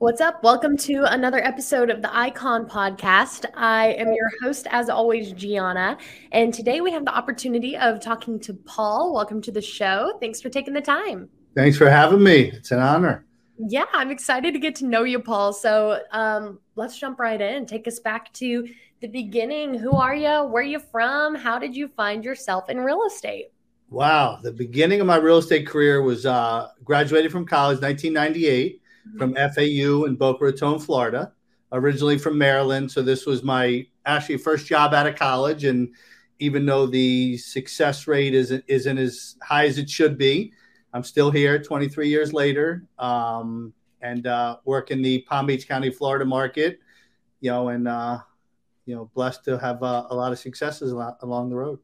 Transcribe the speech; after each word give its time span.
What's 0.00 0.22
up? 0.22 0.42
Welcome 0.42 0.78
to 0.78 1.04
another 1.12 1.44
episode 1.44 1.90
of 1.90 2.00
the 2.00 2.16
Icon 2.16 2.64
Podcast. 2.64 3.44
I 3.54 3.88
am 3.88 4.14
your 4.14 4.30
host, 4.42 4.66
as 4.70 4.88
always, 4.88 5.32
Gianna. 5.32 5.98
And 6.32 6.54
today 6.54 6.80
we 6.80 6.90
have 6.90 7.04
the 7.04 7.14
opportunity 7.14 7.76
of 7.76 8.00
talking 8.00 8.40
to 8.40 8.54
Paul. 8.54 9.12
Welcome 9.12 9.42
to 9.42 9.52
the 9.52 9.60
show. 9.60 10.16
Thanks 10.18 10.40
for 10.40 10.48
taking 10.48 10.72
the 10.72 10.80
time. 10.80 11.28
Thanks 11.54 11.76
for 11.76 11.90
having 11.90 12.22
me. 12.22 12.44
It's 12.44 12.70
an 12.70 12.78
honor. 12.78 13.26
Yeah, 13.58 13.84
I'm 13.92 14.10
excited 14.10 14.54
to 14.54 14.58
get 14.58 14.74
to 14.76 14.86
know 14.86 15.04
you, 15.04 15.18
Paul. 15.18 15.52
So 15.52 16.00
um, 16.12 16.60
let's 16.76 16.98
jump 16.98 17.20
right 17.20 17.38
in. 17.38 17.66
Take 17.66 17.86
us 17.86 17.98
back 17.98 18.32
to 18.32 18.66
the 19.02 19.08
beginning. 19.08 19.74
Who 19.74 19.92
are 19.92 20.14
you? 20.14 20.44
Where 20.44 20.62
are 20.62 20.66
you 20.66 20.78
from? 20.78 21.34
How 21.34 21.58
did 21.58 21.76
you 21.76 21.88
find 21.88 22.24
yourself 22.24 22.70
in 22.70 22.80
real 22.80 23.02
estate? 23.06 23.52
Wow. 23.90 24.38
The 24.42 24.52
beginning 24.52 25.02
of 25.02 25.06
my 25.06 25.16
real 25.16 25.36
estate 25.36 25.66
career 25.66 26.00
was 26.00 26.24
uh, 26.24 26.68
graduated 26.84 27.30
from 27.30 27.44
college 27.44 27.82
1998 27.82 28.80
from 29.18 29.34
FAU 29.34 30.04
in 30.04 30.16
Boca 30.16 30.44
Raton, 30.44 30.78
Florida, 30.78 31.32
originally 31.72 32.18
from 32.18 32.38
Maryland. 32.38 32.90
So 32.90 33.02
this 33.02 33.26
was 33.26 33.42
my 33.42 33.86
actually 34.06 34.38
first 34.38 34.66
job 34.66 34.94
out 34.94 35.06
of 35.06 35.16
college. 35.16 35.64
And 35.64 35.94
even 36.38 36.66
though 36.66 36.86
the 36.86 37.36
success 37.36 38.06
rate 38.06 38.34
isn't, 38.34 38.64
isn't 38.66 38.98
as 38.98 39.36
high 39.42 39.66
as 39.66 39.78
it 39.78 39.88
should 39.88 40.16
be, 40.16 40.52
I'm 40.92 41.04
still 41.04 41.30
here 41.30 41.58
23 41.62 42.08
years 42.08 42.32
later 42.32 42.84
um, 42.98 43.72
and 44.00 44.26
uh, 44.26 44.56
work 44.64 44.90
in 44.90 45.02
the 45.02 45.20
Palm 45.22 45.46
Beach 45.46 45.68
County, 45.68 45.90
Florida 45.90 46.24
market, 46.24 46.80
you 47.40 47.50
know, 47.50 47.68
and, 47.68 47.86
uh, 47.86 48.18
you 48.86 48.96
know, 48.96 49.10
blessed 49.14 49.44
to 49.44 49.58
have 49.58 49.82
uh, 49.82 50.06
a 50.10 50.14
lot 50.14 50.32
of 50.32 50.38
successes 50.38 50.92
along 50.92 51.50
the 51.50 51.56
road. 51.56 51.78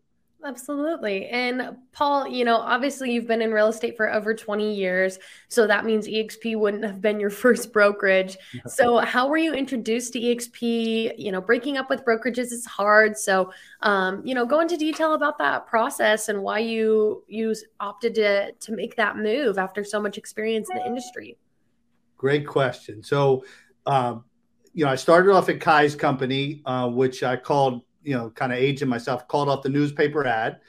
Absolutely. 0.46 1.26
And 1.26 1.76
Paul, 1.90 2.28
you 2.28 2.44
know, 2.44 2.56
obviously 2.56 3.10
you've 3.10 3.26
been 3.26 3.42
in 3.42 3.52
real 3.52 3.66
estate 3.66 3.96
for 3.96 4.12
over 4.12 4.32
20 4.32 4.74
years. 4.74 5.18
So 5.48 5.66
that 5.66 5.84
means 5.84 6.06
EXP 6.06 6.56
wouldn't 6.56 6.84
have 6.84 7.00
been 7.00 7.18
your 7.18 7.30
first 7.44 7.72
brokerage. 7.72 8.36
So, 8.66 8.98
how 8.98 9.28
were 9.28 9.38
you 9.38 9.54
introduced 9.54 10.12
to 10.12 10.20
EXP? 10.20 11.18
You 11.18 11.32
know, 11.32 11.40
breaking 11.40 11.78
up 11.78 11.90
with 11.90 12.04
brokerages 12.04 12.52
is 12.52 12.64
hard. 12.64 13.16
So, 13.16 13.52
um, 13.80 14.24
you 14.24 14.36
know, 14.36 14.46
go 14.46 14.60
into 14.60 14.76
detail 14.76 15.14
about 15.14 15.36
that 15.38 15.66
process 15.66 16.28
and 16.28 16.42
why 16.42 16.60
you 16.60 17.24
you 17.26 17.52
opted 17.80 18.14
to 18.14 18.52
to 18.52 18.72
make 18.72 18.94
that 18.96 19.16
move 19.16 19.58
after 19.58 19.82
so 19.82 20.00
much 20.00 20.16
experience 20.16 20.68
in 20.70 20.78
the 20.78 20.86
industry. 20.86 21.36
Great 22.16 22.46
question. 22.46 23.02
So, 23.02 23.44
um, 23.84 24.24
you 24.72 24.84
know, 24.84 24.90
I 24.92 24.94
started 24.94 25.32
off 25.32 25.48
at 25.48 25.60
Kai's 25.60 25.96
company, 25.96 26.62
uh, 26.66 26.88
which 26.88 27.24
I 27.24 27.36
called 27.36 27.82
you 28.06 28.16
know, 28.16 28.30
kind 28.30 28.52
of 28.52 28.58
aging 28.58 28.88
myself, 28.88 29.26
called 29.26 29.48
off 29.48 29.62
the 29.62 29.68
newspaper 29.68 30.24
ad, 30.24 30.60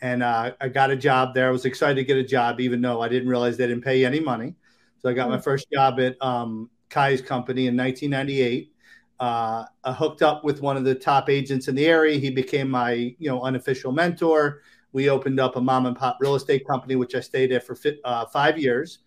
and 0.00 0.22
uh, 0.22 0.52
I 0.60 0.68
got 0.68 0.90
a 0.90 0.96
job 0.96 1.34
there. 1.34 1.48
I 1.48 1.50
was 1.50 1.66
excited 1.66 1.96
to 1.96 2.04
get 2.04 2.16
a 2.16 2.24
job, 2.24 2.60
even 2.60 2.80
though 2.80 3.02
I 3.02 3.08
didn't 3.08 3.28
realize 3.28 3.56
they 3.56 3.66
didn't 3.66 3.84
pay 3.84 4.04
any 4.04 4.18
money. 4.18 4.54
So 4.98 5.10
I 5.10 5.12
got 5.12 5.28
my 5.28 5.36
mm. 5.36 5.44
first 5.44 5.70
job 5.70 6.00
at 6.00 6.20
um, 6.22 6.70
Kai's 6.88 7.20
company 7.20 7.66
in 7.66 7.76
1998. 7.76 8.72
Uh, 9.20 9.64
I 9.84 9.92
hooked 9.92 10.22
up 10.22 10.42
with 10.42 10.60
one 10.60 10.76
of 10.76 10.84
the 10.84 10.94
top 10.94 11.28
agents 11.30 11.68
in 11.68 11.74
the 11.74 11.86
area. 11.86 12.18
He 12.18 12.30
became 12.30 12.70
my, 12.70 12.92
you 12.92 13.28
know, 13.28 13.42
unofficial 13.42 13.92
mentor. 13.92 14.62
We 14.92 15.10
opened 15.10 15.38
up 15.38 15.56
a 15.56 15.60
mom 15.60 15.86
and 15.86 15.96
pop 15.96 16.18
real 16.20 16.34
estate 16.34 16.66
company, 16.66 16.96
which 16.96 17.14
I 17.14 17.20
stayed 17.20 17.52
at 17.52 17.64
for 17.66 17.76
uh, 18.04 18.26
five 18.26 18.58
years. 18.58 19.00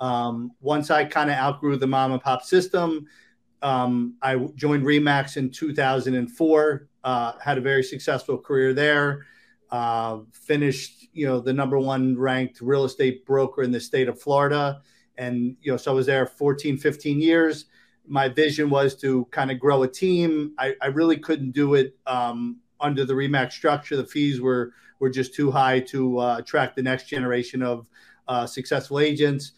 Um, 0.00 0.52
once 0.60 0.90
I 0.90 1.04
kind 1.04 1.30
of 1.30 1.36
outgrew 1.36 1.76
the 1.76 1.86
mom 1.86 2.12
and 2.12 2.20
pop 2.20 2.42
system, 2.42 3.06
um, 3.62 4.14
I 4.22 4.36
joined 4.54 4.84
Remax 4.84 5.36
in 5.36 5.50
2004 5.50 6.88
uh, 7.06 7.38
had 7.38 7.56
a 7.56 7.60
very 7.60 7.84
successful 7.84 8.36
career 8.36 8.74
there. 8.74 9.26
Uh, 9.70 10.18
finished, 10.32 11.08
you 11.12 11.24
know, 11.24 11.40
the 11.40 11.52
number 11.52 11.78
one 11.78 12.18
ranked 12.18 12.60
real 12.60 12.84
estate 12.84 13.24
broker 13.24 13.62
in 13.62 13.70
the 13.70 13.80
state 13.80 14.08
of 14.08 14.20
Florida. 14.20 14.82
And, 15.16 15.56
you 15.62 15.70
know, 15.70 15.76
so 15.76 15.92
I 15.92 15.94
was 15.94 16.06
there 16.06 16.26
14, 16.26 16.76
15 16.76 17.20
years. 17.20 17.66
My 18.08 18.28
vision 18.28 18.68
was 18.68 18.96
to 18.96 19.24
kind 19.30 19.52
of 19.52 19.60
grow 19.60 19.84
a 19.84 19.88
team. 19.88 20.52
I, 20.58 20.74
I 20.82 20.86
really 20.88 21.16
couldn't 21.16 21.52
do 21.52 21.74
it 21.74 21.96
um, 22.08 22.58
under 22.80 23.04
the 23.04 23.14
Remax 23.14 23.52
structure. 23.52 23.96
The 23.96 24.04
fees 24.04 24.40
were, 24.40 24.72
were 24.98 25.10
just 25.10 25.32
too 25.32 25.50
high 25.52 25.80
to 25.80 26.18
uh, 26.18 26.36
attract 26.38 26.74
the 26.74 26.82
next 26.82 27.08
generation 27.08 27.62
of 27.62 27.88
uh, 28.26 28.46
successful 28.46 28.98
agents. 28.98 29.52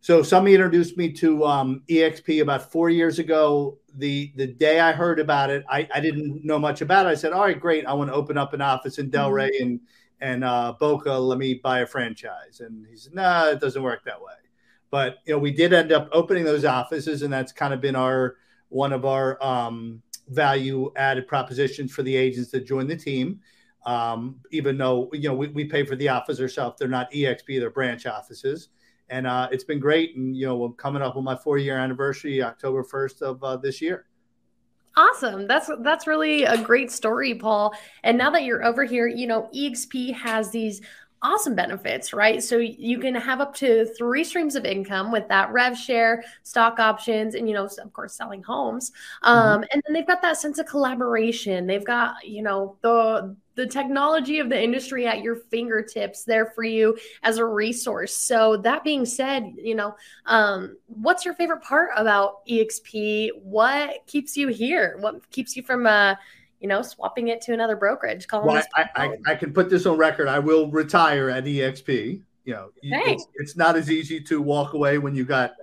So 0.00 0.22
somebody 0.22 0.54
introduced 0.54 0.96
me 0.96 1.12
to 1.14 1.44
um, 1.44 1.82
EXP 1.90 2.40
about 2.40 2.70
four 2.70 2.88
years 2.88 3.18
ago. 3.18 3.78
The 3.96 4.32
the 4.36 4.46
day 4.46 4.80
I 4.80 4.92
heard 4.92 5.18
about 5.18 5.50
it, 5.50 5.64
I, 5.68 5.88
I 5.94 6.00
didn't 6.00 6.44
know 6.44 6.58
much 6.58 6.80
about 6.80 7.06
it. 7.06 7.10
I 7.10 7.14
said, 7.14 7.32
"All 7.32 7.42
right, 7.42 7.58
great. 7.58 7.86
I 7.86 7.92
want 7.94 8.10
to 8.10 8.14
open 8.14 8.36
up 8.36 8.52
an 8.52 8.60
office 8.60 8.98
in 8.98 9.10
Delray 9.10 9.50
mm-hmm. 9.50 9.62
and 9.62 9.80
and 10.20 10.44
uh, 10.44 10.74
Boca. 10.78 11.12
Let 11.12 11.38
me 11.38 11.54
buy 11.54 11.80
a 11.80 11.86
franchise." 11.86 12.60
And 12.60 12.86
he 12.86 12.96
said, 12.96 13.14
"No, 13.14 13.22
nah, 13.22 13.50
it 13.50 13.60
doesn't 13.60 13.82
work 13.82 14.04
that 14.04 14.20
way." 14.20 14.34
But 14.90 15.18
you 15.26 15.34
know, 15.34 15.38
we 15.38 15.50
did 15.50 15.72
end 15.72 15.92
up 15.92 16.08
opening 16.12 16.44
those 16.44 16.64
offices, 16.64 17.22
and 17.22 17.32
that's 17.32 17.52
kind 17.52 17.72
of 17.72 17.80
been 17.80 17.96
our 17.96 18.36
one 18.68 18.92
of 18.92 19.04
our 19.04 19.42
um, 19.42 20.02
value 20.28 20.92
added 20.96 21.26
propositions 21.26 21.92
for 21.92 22.02
the 22.02 22.16
agents 22.16 22.50
that 22.50 22.66
join 22.66 22.86
the 22.86 22.96
team. 22.96 23.40
Um, 23.86 24.40
even 24.50 24.76
though 24.76 25.10
you 25.12 25.28
know 25.28 25.34
we, 25.34 25.48
we 25.48 25.64
pay 25.64 25.84
for 25.84 25.96
the 25.96 26.08
office 26.08 26.40
ourselves, 26.40 26.76
they're 26.78 26.88
not 26.88 27.10
EXP, 27.12 27.60
they're 27.60 27.70
branch 27.70 28.06
offices 28.06 28.68
and 29.08 29.26
uh, 29.26 29.48
it's 29.52 29.64
been 29.64 29.80
great. 29.80 30.16
And 30.16 30.36
you 30.36 30.46
know, 30.46 30.56
we're 30.56 30.70
coming 30.70 31.02
up 31.02 31.16
on 31.16 31.24
my 31.24 31.36
four 31.36 31.58
year 31.58 31.78
anniversary, 31.78 32.42
October 32.42 32.84
1st 32.84 33.22
of 33.22 33.44
uh, 33.44 33.56
this 33.56 33.80
year. 33.80 34.06
Awesome. 34.98 35.46
That's 35.46 35.70
that's 35.80 36.06
really 36.06 36.44
a 36.44 36.56
great 36.56 36.90
story, 36.90 37.34
Paul. 37.34 37.74
And 38.02 38.16
now 38.16 38.30
that 38.30 38.44
you're 38.44 38.64
over 38.64 38.84
here, 38.84 39.06
you 39.06 39.26
know, 39.26 39.50
EXP 39.54 40.14
has 40.14 40.50
these 40.50 40.80
awesome 41.26 41.54
benefits, 41.54 42.12
right? 42.12 42.42
So 42.42 42.58
you 42.58 42.98
can 42.98 43.14
have 43.14 43.40
up 43.40 43.54
to 43.56 43.86
three 43.98 44.22
streams 44.22 44.54
of 44.54 44.64
income 44.64 45.10
with 45.10 45.26
that 45.28 45.52
rev 45.52 45.76
share, 45.76 46.24
stock 46.44 46.78
options, 46.78 47.34
and 47.34 47.48
you 47.48 47.54
know, 47.54 47.64
of 47.64 47.92
course, 47.92 48.14
selling 48.14 48.42
homes. 48.42 48.92
Um, 49.22 49.36
mm-hmm. 49.36 49.64
And 49.72 49.82
then 49.84 49.92
they've 49.92 50.06
got 50.06 50.22
that 50.22 50.36
sense 50.36 50.58
of 50.58 50.66
collaboration. 50.66 51.66
They've 51.66 51.84
got 51.84 52.24
you 52.24 52.42
know 52.42 52.76
the 52.82 53.36
the 53.56 53.66
technology 53.66 54.38
of 54.38 54.48
the 54.50 54.62
industry 54.62 55.06
at 55.06 55.22
your 55.22 55.36
fingertips 55.36 56.24
there 56.24 56.46
for 56.46 56.62
you 56.62 56.96
as 57.22 57.38
a 57.38 57.44
resource. 57.44 58.16
So 58.16 58.58
that 58.58 58.84
being 58.84 59.06
said, 59.06 59.54
you 59.56 59.74
know, 59.74 59.96
um, 60.26 60.76
what's 60.86 61.24
your 61.24 61.34
favorite 61.34 61.62
part 61.62 61.88
about 61.96 62.46
EXP? 62.46 63.30
What 63.42 64.06
keeps 64.06 64.36
you 64.36 64.48
here? 64.48 64.98
What 65.00 65.28
keeps 65.30 65.56
you 65.56 65.62
from 65.62 65.86
uh, 65.86 66.16
you 66.60 66.68
know, 66.68 66.82
swapping 66.82 67.28
it 67.28 67.40
to 67.42 67.52
another 67.52 67.76
brokerage. 67.76 68.26
Calling 68.26 68.46
well, 68.46 68.62
I, 68.74 68.88
I, 68.96 69.16
I, 69.26 69.34
can 69.34 69.52
put 69.52 69.68
this 69.68 69.86
on 69.86 69.96
record. 69.96 70.28
I 70.28 70.38
will 70.38 70.70
retire 70.70 71.30
at 71.30 71.44
EXP. 71.44 72.22
You 72.44 72.52
know, 72.52 72.70
it's, 72.80 73.26
it's, 73.34 73.56
not 73.56 73.76
as 73.76 73.90
easy 73.90 74.20
to 74.20 74.40
walk 74.40 74.72
away 74.72 74.98
when 74.98 75.14
you 75.14 75.24
got 75.24 75.54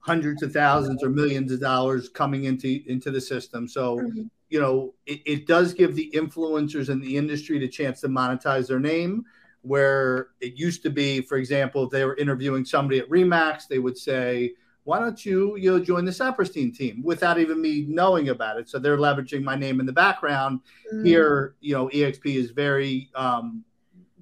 hundreds 0.00 0.42
of 0.42 0.52
thousands 0.52 1.04
or 1.04 1.10
millions 1.10 1.52
of 1.52 1.60
dollars 1.60 2.08
coming 2.08 2.44
into 2.44 2.82
into 2.86 3.10
the 3.10 3.20
system. 3.20 3.68
So, 3.68 3.98
mm-hmm. 3.98 4.22
you 4.48 4.60
know, 4.60 4.94
it, 5.06 5.20
it 5.26 5.46
does 5.46 5.74
give 5.74 5.94
the 5.94 6.10
influencers 6.14 6.88
in 6.88 7.00
the 7.00 7.16
industry 7.16 7.58
the 7.58 7.68
chance 7.68 8.00
to 8.00 8.08
monetize 8.08 8.66
their 8.66 8.80
name. 8.80 9.24
Where 9.60 10.28
it 10.40 10.58
used 10.58 10.82
to 10.82 10.90
be, 10.90 11.20
for 11.20 11.36
example, 11.36 11.84
if 11.84 11.90
they 11.90 12.04
were 12.04 12.16
interviewing 12.16 12.64
somebody 12.64 12.98
at 12.98 13.08
Remax, 13.08 13.68
they 13.68 13.78
would 13.78 13.96
say, 13.96 14.54
why 14.84 14.98
don't 14.98 15.24
you 15.24 15.56
you 15.56 15.70
know 15.70 15.84
join 15.84 16.04
the 16.04 16.10
Saperstein 16.10 16.76
team 16.76 17.02
without 17.02 17.38
even 17.38 17.60
me 17.60 17.86
knowing 17.88 18.30
about 18.30 18.58
it? 18.58 18.68
So 18.68 18.78
they're 18.78 18.98
leveraging 18.98 19.42
my 19.42 19.54
name 19.54 19.80
in 19.80 19.86
the 19.86 19.92
background. 19.92 20.60
Mm. 20.92 21.06
Here, 21.06 21.54
you 21.60 21.74
know, 21.74 21.88
EXP 21.88 22.34
is 22.34 22.50
very 22.50 23.10
um, 23.14 23.64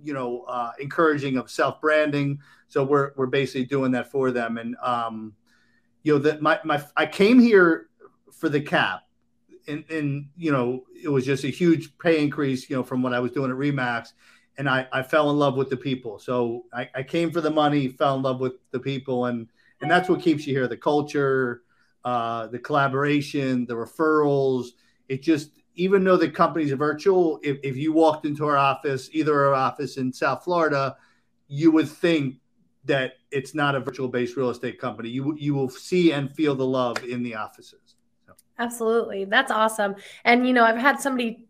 you 0.02 0.12
know 0.12 0.42
uh, 0.42 0.72
encouraging 0.78 1.36
of 1.38 1.50
self 1.50 1.80
branding. 1.80 2.40
So 2.68 2.84
we're 2.84 3.12
we're 3.16 3.26
basically 3.26 3.64
doing 3.64 3.92
that 3.92 4.10
for 4.10 4.30
them. 4.30 4.58
And 4.58 4.76
um, 4.82 5.34
you 6.02 6.14
know 6.14 6.18
that 6.20 6.42
my 6.42 6.60
my 6.64 6.82
I 6.96 7.06
came 7.06 7.38
here 7.38 7.88
for 8.32 8.48
the 8.48 8.60
cap. 8.60 9.02
And, 9.68 9.84
and 9.90 10.26
you 10.36 10.50
know 10.50 10.84
it 11.00 11.10
was 11.10 11.26
just 11.26 11.44
a 11.44 11.48
huge 11.48 11.96
pay 11.98 12.20
increase 12.20 12.68
you 12.68 12.76
know 12.76 12.82
from 12.82 13.02
what 13.02 13.12
I 13.12 13.20
was 13.20 13.30
doing 13.30 13.50
at 13.50 13.56
Remax 13.58 14.14
and 14.56 14.68
I, 14.68 14.88
I 14.90 15.02
fell 15.02 15.30
in 15.30 15.38
love 15.38 15.54
with 15.54 15.68
the 15.68 15.76
people 15.76 16.18
so 16.18 16.64
I, 16.72 16.88
I 16.94 17.02
came 17.02 17.30
for 17.30 17.42
the 17.42 17.50
money 17.50 17.88
fell 17.88 18.16
in 18.16 18.22
love 18.22 18.40
with 18.40 18.54
the 18.70 18.80
people 18.80 19.26
and 19.26 19.48
and 19.80 19.90
that's 19.90 20.08
what 20.08 20.20
keeps 20.20 20.46
you 20.46 20.54
here 20.54 20.68
the 20.68 20.76
culture 20.76 21.62
uh, 22.04 22.46
the 22.48 22.58
collaboration 22.58 23.66
the 23.66 23.74
referrals 23.74 24.68
it 25.08 25.22
just 25.22 25.50
even 25.80 26.04
though 26.04 26.16
the 26.16 26.28
company's 26.28 26.72
virtual, 26.72 27.40
if, 27.42 27.58
if 27.62 27.76
you 27.76 27.92
walked 27.92 28.26
into 28.26 28.46
our 28.46 28.56
office, 28.56 29.08
either 29.12 29.46
our 29.46 29.54
office 29.54 29.96
in 29.96 30.12
South 30.12 30.44
Florida, 30.44 30.96
you 31.48 31.70
would 31.70 31.88
think 31.88 32.36
that 32.84 33.14
it's 33.30 33.54
not 33.54 33.74
a 33.74 33.80
virtual 33.80 34.06
based 34.06 34.36
real 34.36 34.50
estate 34.50 34.78
company. 34.78 35.08
You 35.08 35.34
you 35.38 35.54
will 35.54 35.70
see 35.70 36.12
and 36.12 36.30
feel 36.34 36.54
the 36.54 36.66
love 36.66 37.02
in 37.04 37.22
the 37.22 37.34
offices. 37.34 37.96
So. 38.26 38.34
Absolutely, 38.58 39.24
that's 39.24 39.50
awesome. 39.50 39.96
And 40.24 40.46
you 40.46 40.52
know, 40.52 40.64
I've 40.64 40.76
had 40.78 41.00
somebody 41.00 41.48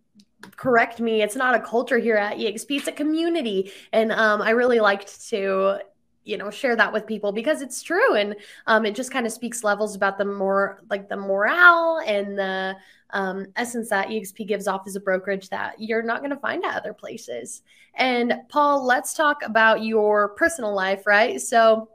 correct 0.57 1.01
me. 1.01 1.23
It's 1.23 1.37
not 1.37 1.55
a 1.55 1.61
culture 1.61 1.99
here 1.99 2.17
at 2.17 2.37
EXP; 2.37 2.79
it's 2.79 2.89
a 2.89 2.93
community, 2.93 3.73
and 3.93 4.13
um, 4.13 4.43
I 4.43 4.51
really 4.51 4.81
liked 4.81 5.29
to 5.31 5.81
you 6.25 6.37
know 6.37 6.51
share 6.51 6.77
that 6.77 6.93
with 6.93 7.07
people 7.07 7.33
because 7.33 7.63
it's 7.63 7.83
true 7.83 8.15
and 8.15 8.37
um, 8.67 8.85
it 8.85 8.95
just 8.95 9.11
kind 9.11 9.27
of 9.27 9.33
speaks 9.33 9.65
levels 9.65 9.95
about 9.95 10.19
the 10.19 10.25
more 10.25 10.81
like 10.91 11.09
the 11.09 11.17
morale 11.17 12.01
and 12.07 12.39
the 12.39 12.77
um, 13.11 13.47
essence 13.57 13.89
that 13.89 14.09
exp 14.09 14.47
gives 14.47 14.69
off 14.69 14.87
as 14.87 14.97
a 14.97 15.01
brokerage 15.01 15.49
that 15.49 15.75
you're 15.81 16.03
not 16.03 16.21
going 16.21 16.31
to 16.31 16.37
find 16.37 16.65
at 16.65 16.77
other 16.77 16.95
places. 16.95 17.63
And 17.95 18.35
paul 18.49 18.85
let's 18.85 19.15
talk 19.15 19.43
about 19.43 19.83
your 19.83 20.31
personal 20.31 20.75
life 20.75 21.07
right? 21.07 21.41
So 21.41 21.89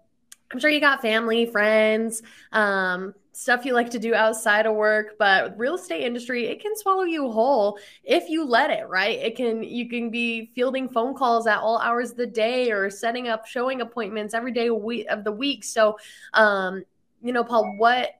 i'm 0.51 0.59
sure 0.59 0.69
you 0.69 0.79
got 0.79 1.01
family 1.01 1.45
friends 1.45 2.21
um, 2.51 3.13
stuff 3.31 3.65
you 3.65 3.73
like 3.73 3.89
to 3.89 3.99
do 3.99 4.13
outside 4.13 4.65
of 4.65 4.75
work 4.75 5.17
but 5.19 5.57
real 5.57 5.75
estate 5.75 6.03
industry 6.03 6.45
it 6.45 6.61
can 6.61 6.75
swallow 6.75 7.03
you 7.03 7.29
whole 7.29 7.77
if 8.03 8.29
you 8.29 8.45
let 8.45 8.69
it 8.69 8.87
right 8.87 9.19
it 9.19 9.35
can 9.35 9.61
you 9.61 9.89
can 9.89 10.09
be 10.09 10.51
fielding 10.55 10.87
phone 10.87 11.13
calls 11.13 11.45
at 11.45 11.59
all 11.59 11.77
hours 11.79 12.11
of 12.11 12.17
the 12.17 12.25
day 12.25 12.71
or 12.71 12.89
setting 12.89 13.27
up 13.27 13.45
showing 13.45 13.81
appointments 13.81 14.33
every 14.33 14.51
day 14.51 14.69
of 14.69 15.23
the 15.23 15.31
week 15.31 15.63
so 15.63 15.97
um 16.33 16.83
you 17.21 17.33
know 17.33 17.43
paul 17.43 17.75
what 17.77 18.11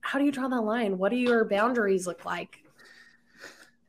how 0.00 0.18
do 0.18 0.24
you 0.24 0.32
draw 0.32 0.48
that 0.48 0.62
line 0.62 0.98
what 0.98 1.10
do 1.10 1.16
your 1.16 1.44
boundaries 1.44 2.06
look 2.06 2.24
like 2.24 2.62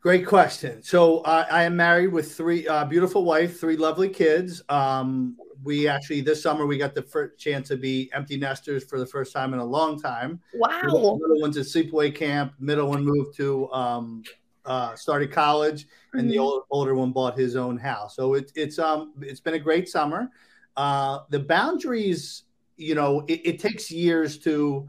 Great 0.01 0.25
question. 0.25 0.81
So 0.81 1.19
uh, 1.19 1.45
I 1.51 1.63
am 1.63 1.75
married 1.75 2.13
with 2.13 2.33
three 2.33 2.65
uh, 2.65 2.85
beautiful 2.85 3.25
wife, 3.25 3.59
three 3.59 3.75
lovely 3.75 4.07
kids. 4.07 4.61
Um, 4.69 5.35
we 5.63 5.87
actually 5.87 6.21
this 6.21 6.41
summer 6.41 6.65
we 6.65 6.77
got 6.77 6.95
the 6.95 7.01
first 7.01 7.37
chance 7.37 7.67
to 7.67 7.77
be 7.77 8.09
empty 8.13 8.37
nesters 8.37 8.83
for 8.83 8.99
the 8.99 9.05
first 9.05 9.33
time 9.33 9.53
in 9.53 9.59
a 9.59 9.65
long 9.65 9.99
time. 9.99 10.39
Wow! 10.53 10.81
The 10.83 10.93
little 10.93 11.41
one's 11.41 11.57
at 11.57 11.65
sleepaway 11.65 12.15
camp. 12.15 12.53
Middle 12.59 12.87
one 12.87 13.03
moved 13.03 13.35
to 13.37 13.71
um, 13.71 14.23
uh, 14.65 14.95
started 14.95 15.31
college, 15.31 15.87
and 16.13 16.21
mm-hmm. 16.21 16.29
the 16.29 16.39
old, 16.39 16.63
older 16.69 16.95
one 16.95 17.11
bought 17.11 17.37
his 17.37 17.55
own 17.55 17.77
house. 17.77 18.15
So 18.15 18.35
it, 18.35 18.51
it's 18.55 18.79
um 18.79 19.13
it's 19.21 19.39
been 19.39 19.55
a 19.55 19.59
great 19.59 19.89
summer. 19.89 20.29
Uh, 20.77 21.19
the 21.29 21.39
boundaries, 21.39 22.43
you 22.77 22.95
know, 22.95 23.25
it, 23.27 23.41
it 23.45 23.59
takes 23.59 23.91
years 23.91 24.37
to. 24.39 24.87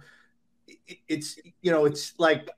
It, 0.69 0.99
it's 1.09 1.39
you 1.63 1.71
know 1.71 1.85
it's 1.85 2.15
like 2.19 2.49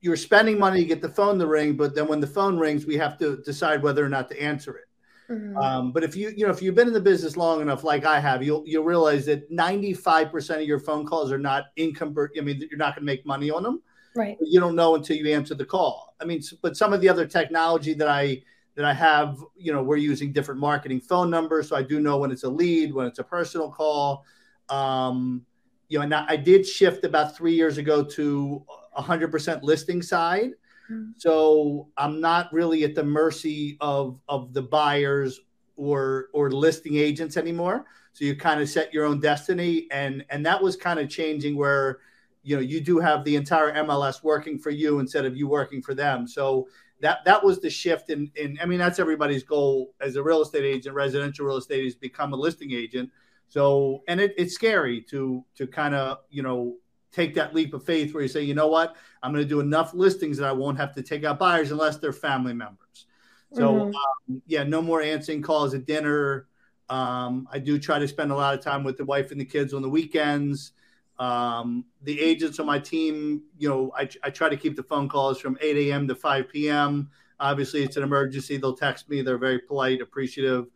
you're 0.00 0.16
spending 0.16 0.58
money 0.58 0.80
to 0.80 0.86
get 0.86 1.00
the 1.00 1.08
phone 1.08 1.38
to 1.38 1.46
ring, 1.46 1.76
but 1.76 1.94
then 1.94 2.08
when 2.08 2.20
the 2.20 2.26
phone 2.26 2.58
rings, 2.58 2.86
we 2.86 2.96
have 2.96 3.16
to 3.18 3.38
decide 3.44 3.82
whether 3.82 4.04
or 4.04 4.08
not 4.08 4.28
to 4.28 4.40
answer 4.40 4.76
it. 4.76 4.88
Mm-hmm. 5.30 5.56
Um, 5.56 5.92
but 5.92 6.04
if 6.04 6.14
you 6.14 6.32
you 6.36 6.46
know 6.46 6.52
if 6.52 6.62
you've 6.62 6.74
been 6.74 6.86
in 6.88 6.94
the 6.94 7.00
business 7.00 7.36
long 7.36 7.60
enough, 7.60 7.82
like 7.84 8.04
I 8.04 8.20
have, 8.20 8.42
you'll 8.42 8.62
you'll 8.66 8.84
realize 8.84 9.26
that 9.26 9.50
95 9.50 10.30
percent 10.30 10.60
of 10.60 10.68
your 10.68 10.78
phone 10.78 11.06
calls 11.06 11.32
are 11.32 11.38
not 11.38 11.64
income. 11.76 12.14
I 12.36 12.40
mean, 12.40 12.64
you're 12.70 12.78
not 12.78 12.94
going 12.94 13.02
to 13.02 13.12
make 13.12 13.26
money 13.26 13.50
on 13.50 13.62
them. 13.62 13.82
Right. 14.14 14.36
You 14.40 14.60
don't 14.60 14.76
know 14.76 14.94
until 14.94 15.16
you 15.16 15.32
answer 15.34 15.54
the 15.54 15.64
call. 15.64 16.14
I 16.20 16.24
mean, 16.24 16.42
but 16.62 16.76
some 16.76 16.92
of 16.92 17.00
the 17.00 17.08
other 17.08 17.26
technology 17.26 17.92
that 17.94 18.08
I 18.08 18.42
that 18.76 18.84
I 18.84 18.92
have, 18.92 19.38
you 19.56 19.72
know, 19.72 19.82
we're 19.82 19.96
using 19.96 20.32
different 20.32 20.60
marketing 20.60 21.00
phone 21.00 21.30
numbers, 21.30 21.68
so 21.68 21.76
I 21.76 21.82
do 21.82 21.98
know 21.98 22.18
when 22.18 22.30
it's 22.30 22.44
a 22.44 22.50
lead, 22.50 22.94
when 22.94 23.06
it's 23.06 23.18
a 23.18 23.24
personal 23.24 23.70
call. 23.70 24.24
Um, 24.68 25.44
you 25.88 25.98
know, 25.98 26.04
and 26.04 26.14
I 26.14 26.36
did 26.36 26.66
shift 26.66 27.04
about 27.04 27.36
three 27.36 27.54
years 27.54 27.78
ago 27.78 28.02
to 28.02 28.64
100% 28.98 29.62
listing 29.62 30.02
side. 30.02 30.50
Mm-hmm. 30.90 31.12
So 31.16 31.88
I'm 31.96 32.20
not 32.20 32.52
really 32.52 32.84
at 32.84 32.94
the 32.94 33.04
mercy 33.04 33.76
of 33.80 34.20
of 34.28 34.52
the 34.52 34.62
buyers 34.62 35.40
or 35.76 36.28
or 36.32 36.50
listing 36.50 36.96
agents 36.96 37.36
anymore. 37.36 37.84
So 38.12 38.24
you 38.24 38.34
kind 38.34 38.60
of 38.60 38.68
set 38.68 38.94
your 38.94 39.04
own 39.04 39.20
destiny, 39.20 39.88
and 39.90 40.24
and 40.30 40.44
that 40.46 40.62
was 40.62 40.76
kind 40.76 40.98
of 40.98 41.08
changing 41.08 41.56
where 41.56 41.98
you 42.42 42.56
know 42.56 42.62
you 42.62 42.80
do 42.80 42.98
have 42.98 43.24
the 43.24 43.36
entire 43.36 43.72
MLS 43.84 44.22
working 44.22 44.58
for 44.58 44.70
you 44.70 45.00
instead 45.00 45.24
of 45.24 45.36
you 45.36 45.48
working 45.48 45.82
for 45.82 45.94
them. 45.94 46.26
So 46.26 46.68
that 47.00 47.24
that 47.24 47.44
was 47.44 47.60
the 47.60 47.70
shift 47.70 48.10
in 48.10 48.30
in 48.36 48.58
I 48.62 48.66
mean 48.66 48.78
that's 48.78 48.98
everybody's 48.98 49.42
goal 49.42 49.94
as 50.00 50.16
a 50.16 50.22
real 50.22 50.42
estate 50.42 50.64
agent, 50.64 50.94
residential 50.94 51.46
real 51.46 51.56
estate 51.58 51.84
is 51.84 51.94
become 51.94 52.32
a 52.32 52.36
listing 52.36 52.72
agent. 52.72 53.10
So 53.48 54.02
and 54.08 54.20
it, 54.20 54.34
it's 54.38 54.54
scary 54.54 55.02
to 55.10 55.44
to 55.56 55.66
kind 55.66 55.94
of 55.94 56.18
you 56.30 56.42
know 56.42 56.76
take 57.12 57.34
that 57.34 57.54
leap 57.54 57.74
of 57.74 57.84
faith 57.84 58.12
where 58.12 58.22
you 58.22 58.28
say, 58.28 58.42
you 58.42 58.54
know 58.54 58.68
what, 58.68 58.96
I'm 59.22 59.32
going 59.32 59.44
to 59.44 59.48
do 59.48 59.60
enough 59.60 59.94
listings 59.94 60.38
that 60.38 60.46
I 60.46 60.52
won't 60.52 60.78
have 60.78 60.94
to 60.94 61.02
take 61.02 61.24
out 61.24 61.38
buyers 61.38 61.70
unless 61.70 61.98
they're 61.98 62.12
family 62.12 62.52
members. 62.52 63.06
So, 63.52 63.72
mm-hmm. 63.72 64.32
um, 64.34 64.42
yeah, 64.46 64.64
no 64.64 64.82
more 64.82 65.00
answering 65.00 65.42
calls 65.42 65.72
at 65.74 65.86
dinner. 65.86 66.46
Um, 66.88 67.48
I 67.50 67.58
do 67.58 67.78
try 67.78 67.98
to 67.98 68.06
spend 68.06 68.30
a 68.30 68.36
lot 68.36 68.54
of 68.54 68.60
time 68.60 68.84
with 68.84 68.96
the 68.96 69.04
wife 69.04 69.30
and 69.30 69.40
the 69.40 69.44
kids 69.44 69.72
on 69.72 69.82
the 69.82 69.88
weekends. 69.88 70.72
Um, 71.18 71.84
the 72.02 72.20
agents 72.20 72.60
on 72.60 72.66
my 72.66 72.78
team, 72.78 73.42
you 73.58 73.68
know, 73.68 73.92
I, 73.96 74.08
I 74.22 74.30
try 74.30 74.48
to 74.48 74.56
keep 74.56 74.76
the 74.76 74.82
phone 74.82 75.08
calls 75.08 75.40
from 75.40 75.56
8 75.60 75.88
a.m. 75.88 76.06
to 76.08 76.14
5 76.14 76.48
p.m. 76.48 77.10
Obviously, 77.40 77.82
it's 77.82 77.96
an 77.96 78.02
emergency. 78.02 78.56
They'll 78.56 78.76
text 78.76 79.08
me. 79.08 79.22
They're 79.22 79.38
very 79.38 79.58
polite, 79.58 80.00
appreciative. 80.00 80.66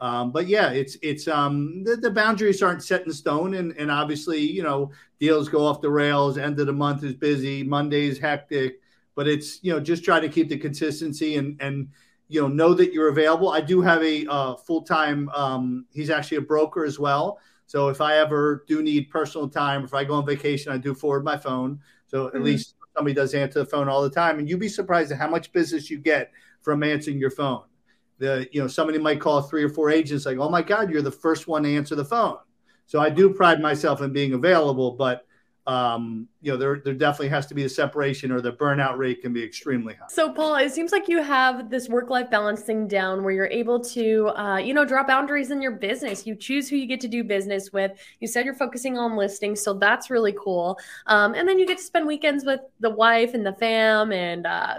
Um, 0.00 0.30
but 0.30 0.46
yeah, 0.46 0.70
it's 0.70 0.96
it's 1.02 1.26
um, 1.26 1.82
the, 1.82 1.96
the, 1.96 2.10
boundaries 2.10 2.62
aren't 2.62 2.84
set 2.84 3.04
in 3.04 3.12
stone, 3.12 3.54
and 3.54 3.72
and 3.72 3.90
obviously 3.90 4.38
you 4.38 4.62
know 4.62 4.92
deals 5.18 5.48
go 5.48 5.66
off 5.66 5.80
the 5.80 5.90
rails. 5.90 6.38
End 6.38 6.58
of 6.60 6.66
the 6.66 6.72
month 6.72 7.02
is 7.02 7.14
busy, 7.14 7.64
Monday's 7.64 8.18
hectic, 8.18 8.80
but 9.16 9.26
it's 9.26 9.62
you 9.62 9.72
know 9.72 9.80
just 9.80 10.04
try 10.04 10.20
to 10.20 10.28
keep 10.28 10.48
the 10.48 10.56
consistency 10.56 11.36
and 11.36 11.60
and 11.60 11.88
you 12.28 12.40
know 12.40 12.46
know 12.46 12.74
that 12.74 12.92
you're 12.92 13.08
available. 13.08 13.50
I 13.50 13.60
do 13.60 13.80
have 13.80 14.02
a 14.04 14.24
uh, 14.28 14.54
full 14.54 14.82
time. 14.82 15.28
Um, 15.30 15.86
he's 15.92 16.10
actually 16.10 16.38
a 16.38 16.42
broker 16.42 16.84
as 16.84 17.00
well, 17.00 17.40
so 17.66 17.88
if 17.88 18.00
I 18.00 18.18
ever 18.18 18.64
do 18.68 18.82
need 18.82 19.10
personal 19.10 19.48
time, 19.48 19.82
if 19.82 19.94
I 19.94 20.04
go 20.04 20.14
on 20.14 20.26
vacation, 20.26 20.70
I 20.70 20.78
do 20.78 20.94
forward 20.94 21.24
my 21.24 21.36
phone. 21.36 21.80
So 22.06 22.28
at 22.28 22.34
mm-hmm. 22.34 22.44
least 22.44 22.76
somebody 22.96 23.14
does 23.14 23.34
answer 23.34 23.58
the 23.58 23.66
phone 23.66 23.88
all 23.88 24.02
the 24.02 24.10
time, 24.10 24.38
and 24.38 24.48
you'd 24.48 24.60
be 24.60 24.68
surprised 24.68 25.10
at 25.10 25.18
how 25.18 25.28
much 25.28 25.52
business 25.52 25.90
you 25.90 25.98
get 25.98 26.30
from 26.62 26.84
answering 26.84 27.18
your 27.18 27.30
phone 27.32 27.62
the 28.18 28.48
you 28.52 28.60
know 28.60 28.68
somebody 28.68 28.98
might 28.98 29.20
call 29.20 29.42
three 29.42 29.62
or 29.62 29.68
four 29.68 29.90
agents 29.90 30.26
like 30.26 30.38
oh 30.38 30.48
my 30.48 30.62
god 30.62 30.90
you're 30.90 31.02
the 31.02 31.10
first 31.10 31.48
one 31.48 31.62
to 31.62 31.74
answer 31.74 31.94
the 31.94 32.04
phone. 32.04 32.36
So 32.86 33.00
i 33.00 33.10
do 33.10 33.32
pride 33.32 33.60
myself 33.60 34.00
in 34.00 34.12
being 34.12 34.32
available 34.32 34.92
but 34.92 35.24
um, 35.68 36.28
you 36.40 36.50
know 36.50 36.56
there 36.56 36.80
there 36.82 36.94
definitely 36.94 37.28
has 37.28 37.46
to 37.48 37.54
be 37.54 37.64
a 37.64 37.68
separation 37.68 38.32
or 38.32 38.40
the 38.40 38.52
burnout 38.52 38.96
rate 38.96 39.20
can 39.20 39.34
be 39.34 39.44
extremely 39.44 39.92
high. 39.94 40.06
So 40.08 40.32
paul 40.32 40.56
it 40.56 40.72
seems 40.72 40.92
like 40.92 41.08
you 41.08 41.22
have 41.22 41.68
this 41.68 41.90
work 41.90 42.08
life 42.08 42.30
balance 42.30 42.62
thing 42.62 42.88
down 42.88 43.22
where 43.22 43.34
you're 43.34 43.48
able 43.48 43.78
to 43.80 44.28
uh, 44.28 44.56
you 44.56 44.72
know 44.72 44.86
draw 44.86 45.04
boundaries 45.04 45.50
in 45.50 45.60
your 45.60 45.72
business. 45.72 46.26
You 46.26 46.34
choose 46.36 46.70
who 46.70 46.76
you 46.76 46.86
get 46.86 47.00
to 47.02 47.08
do 47.08 47.22
business 47.22 47.70
with. 47.70 47.92
You 48.20 48.26
said 48.26 48.46
you're 48.46 48.54
focusing 48.54 48.96
on 48.96 49.14
listings 49.14 49.60
so 49.60 49.74
that's 49.74 50.08
really 50.08 50.34
cool. 50.42 50.78
Um, 51.06 51.34
and 51.34 51.46
then 51.46 51.58
you 51.58 51.66
get 51.66 51.76
to 51.76 51.84
spend 51.84 52.06
weekends 52.06 52.46
with 52.46 52.60
the 52.80 52.90
wife 52.90 53.34
and 53.34 53.44
the 53.44 53.52
fam 53.52 54.10
and 54.10 54.46
uh, 54.46 54.76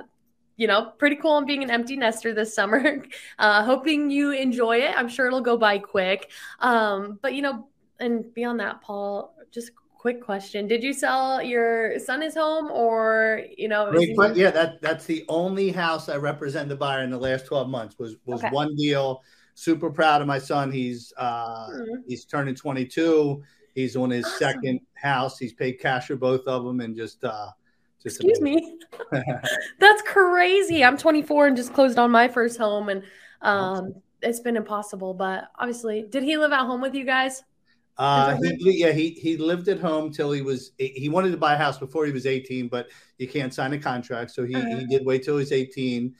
you 0.59 0.67
know, 0.67 0.91
pretty 0.97 1.15
cool 1.15 1.31
on 1.31 1.45
being 1.45 1.63
an 1.63 1.71
empty 1.71 1.95
nester 1.95 2.33
this 2.33 2.53
summer. 2.53 3.03
Uh, 3.37 3.63
hoping 3.63 4.09
you 4.09 4.31
enjoy 4.31 4.77
it. 4.77 4.93
I'm 4.97 5.07
sure 5.07 5.27
it'll 5.27 5.39
go 5.39 5.57
by 5.57 5.77
quick. 5.77 6.29
Um, 6.59 7.17
but 7.21 7.33
you 7.33 7.41
know, 7.41 7.67
and 7.99 8.33
beyond 8.33 8.59
that, 8.59 8.81
Paul, 8.81 9.33
just 9.49 9.71
quick 9.97 10.21
question: 10.21 10.67
Did 10.67 10.83
you 10.83 10.91
sell 10.91 11.41
your 11.41 11.97
son 11.99 12.21
his 12.21 12.35
home, 12.35 12.69
or 12.69 13.43
you 13.57 13.69
know? 13.69 13.91
Great 13.91 14.09
he- 14.09 14.41
yeah, 14.41 14.51
that 14.51 14.81
that's 14.81 15.05
the 15.05 15.23
only 15.29 15.71
house 15.71 16.09
I 16.09 16.17
represent 16.17 16.67
the 16.67 16.75
buyer 16.75 17.03
in 17.03 17.11
the 17.11 17.17
last 17.17 17.45
12 17.45 17.69
months. 17.69 17.97
Was 17.97 18.17
was 18.25 18.41
okay. 18.41 18.49
one 18.49 18.75
deal. 18.75 19.21
Super 19.55 19.89
proud 19.89 20.21
of 20.21 20.27
my 20.27 20.39
son. 20.39 20.71
He's 20.71 21.13
uh, 21.17 21.69
mm-hmm. 21.69 22.01
he's 22.07 22.25
turning 22.25 22.55
22. 22.55 23.41
He's 23.73 23.95
on 23.95 24.09
his 24.09 24.25
awesome. 24.25 24.37
second 24.37 24.79
house. 24.95 25.39
He's 25.39 25.53
paid 25.53 25.79
cash 25.79 26.07
for 26.07 26.17
both 26.17 26.45
of 26.45 26.65
them, 26.65 26.81
and 26.81 26.95
just 26.95 27.23
uh, 27.23 27.47
just 27.47 27.58
Excuse 28.05 28.41
me. 28.41 28.79
That's 29.79 30.01
crazy. 30.03 30.83
I'm 30.83 30.97
24 30.97 31.47
and 31.47 31.57
just 31.57 31.73
closed 31.73 31.97
on 31.97 32.11
my 32.11 32.27
first 32.27 32.57
home, 32.57 32.89
and 32.89 33.03
um, 33.41 33.95
it's 34.21 34.39
been 34.39 34.57
impossible. 34.57 35.13
But 35.13 35.45
obviously, 35.57 36.05
did 36.09 36.23
he 36.23 36.37
live 36.37 36.51
at 36.51 36.65
home 36.65 36.81
with 36.81 36.95
you 36.95 37.05
guys? 37.05 37.43
Uh, 37.97 38.37
he, 38.41 38.79
yeah, 38.79 38.93
he 38.93 39.09
he 39.09 39.35
lived 39.35 39.67
at 39.67 39.79
home 39.79 40.11
till 40.11 40.31
he 40.31 40.41
was. 40.41 40.71
He 40.77 41.09
wanted 41.09 41.31
to 41.31 41.37
buy 41.37 41.55
a 41.55 41.57
house 41.57 41.77
before 41.77 42.05
he 42.05 42.13
was 42.13 42.25
18, 42.25 42.69
but 42.69 42.87
you 43.17 43.27
can't 43.27 43.53
sign 43.53 43.73
a 43.73 43.77
contract, 43.77 44.31
so 44.31 44.45
he, 44.45 44.55
uh-huh. 44.55 44.77
he 44.77 44.85
did 44.85 45.05
wait 45.05 45.23
till 45.23 45.35
he 45.35 45.39
was 45.39 45.51
18. 45.51 46.15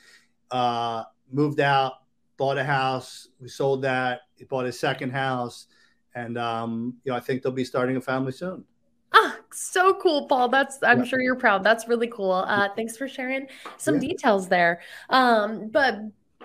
Uh, 0.51 1.03
moved 1.31 1.61
out, 1.61 1.93
bought 2.35 2.57
a 2.57 2.63
house. 2.65 3.29
We 3.39 3.47
sold 3.47 3.83
that. 3.83 4.21
He 4.35 4.43
bought 4.43 4.65
his 4.65 4.77
second 4.77 5.11
house, 5.11 5.67
and 6.13 6.37
um, 6.37 6.97
you 7.05 7.13
know, 7.13 7.17
I 7.17 7.21
think 7.21 7.43
they'll 7.43 7.53
be 7.53 7.63
starting 7.63 7.95
a 7.95 8.01
family 8.01 8.33
soon. 8.33 8.65
Ah, 9.13 9.37
so 9.51 9.93
cool, 9.95 10.27
Paul. 10.27 10.49
That's 10.49 10.77
I'm 10.83 10.99
yeah. 10.99 11.05
sure 11.05 11.21
you're 11.21 11.35
proud. 11.35 11.63
That's 11.63 11.87
really 11.87 12.07
cool. 12.07 12.31
Uh, 12.31 12.69
thanks 12.75 12.95
for 12.95 13.07
sharing 13.07 13.47
some 13.77 13.95
yeah. 13.95 14.09
details 14.09 14.47
there. 14.47 14.81
Um, 15.09 15.69
but 15.69 15.99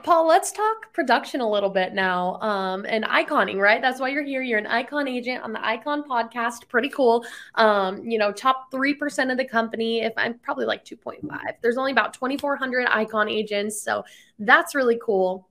Paul, 0.04 0.26
let's 0.26 0.52
talk 0.52 0.92
production 0.92 1.40
a 1.40 1.49
little 1.49 1.71
bit 1.71 1.94
now. 1.94 2.38
Um, 2.42 2.85
and 2.87 3.06
iconing, 3.06 3.59
right? 3.59 3.80
That's 3.80 4.00
why 4.00 4.11
you're 4.11 4.23
here. 4.23 4.42
You're 4.42 4.59
an 4.59 4.66
icon 4.66 5.09
agent 5.09 5.42
on 5.42 5.52
the 5.52 5.66
Icon 5.66 6.04
podcast. 6.04 6.68
Pretty 6.68 6.90
cool. 6.90 7.25
Um, 7.54 8.04
you 8.04 8.18
know, 8.18 8.30
top 8.30 8.71
3% 8.71 9.33
of 9.33 9.38
the 9.38 9.47
company, 9.47 10.02
if 10.02 10.12
I'm 10.18 10.38
probably 10.40 10.66
like 10.66 10.85
2.5. 10.85 11.23
There's 11.62 11.78
only 11.78 11.92
about 11.92 12.12
2,400 12.12 12.87
icon 12.90 13.30
agents. 13.30 13.80
So 13.80 14.04
that's 14.38 14.75
really 14.75 14.99
cool. 15.02 15.49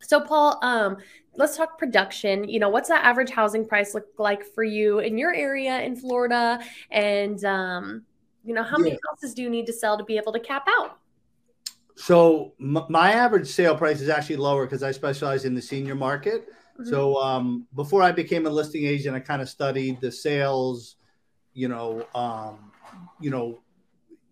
So, 0.00 0.20
Paul, 0.20 0.60
um, 0.62 0.98
let's 1.38 1.56
talk 1.56 1.78
production. 1.78 2.48
You 2.48 2.58
know, 2.58 2.68
what's 2.68 2.88
that 2.88 3.04
average 3.04 3.30
housing 3.30 3.66
price 3.66 3.94
look 3.94 4.06
like 4.18 4.44
for 4.44 4.64
you 4.64 4.98
in 4.98 5.16
your 5.16 5.32
area 5.32 5.80
in 5.80 5.96
Florida? 5.96 6.60
And, 6.90 7.42
um, 7.44 8.02
you 8.44 8.52
know, 8.52 8.64
how 8.64 8.76
many 8.76 8.90
yeah. 8.90 8.96
houses 9.08 9.34
do 9.34 9.42
you 9.42 9.48
need 9.48 9.66
to 9.66 9.72
sell 9.72 9.96
to 9.96 10.04
be 10.04 10.16
able 10.16 10.32
to 10.32 10.40
cap 10.40 10.66
out? 10.68 10.98
So 11.94 12.54
m- 12.60 12.84
my 12.88 13.12
average 13.12 13.48
sale 13.48 13.76
price 13.76 14.00
is 14.00 14.08
actually 14.08 14.36
lower 14.36 14.66
because 14.66 14.82
I 14.82 14.90
specialize 14.90 15.44
in 15.44 15.54
the 15.54 15.62
senior 15.62 15.94
market. 15.94 16.48
Mm-hmm. 16.78 16.90
So 16.90 17.16
um, 17.22 17.66
before 17.74 18.02
I 18.02 18.12
became 18.12 18.46
a 18.46 18.50
listing 18.50 18.84
agent, 18.84 19.16
I 19.16 19.20
kind 19.20 19.40
of 19.40 19.48
studied 19.48 20.00
the 20.00 20.10
sales, 20.10 20.96
you 21.54 21.68
know, 21.68 22.06
um, 22.14 22.72
you 23.20 23.30
know, 23.30 23.60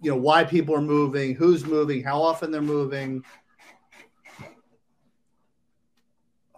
you 0.01 0.11
know 0.11 0.17
why 0.17 0.45
people 0.45 0.75
are 0.75 0.83
moving, 0.83 1.35
who's 1.35 1.65
moving, 1.65 2.03
how 2.03 2.21
often 2.21 2.51
they're 2.51 2.61
moving. 2.61 3.25
Uh, 4.41 4.47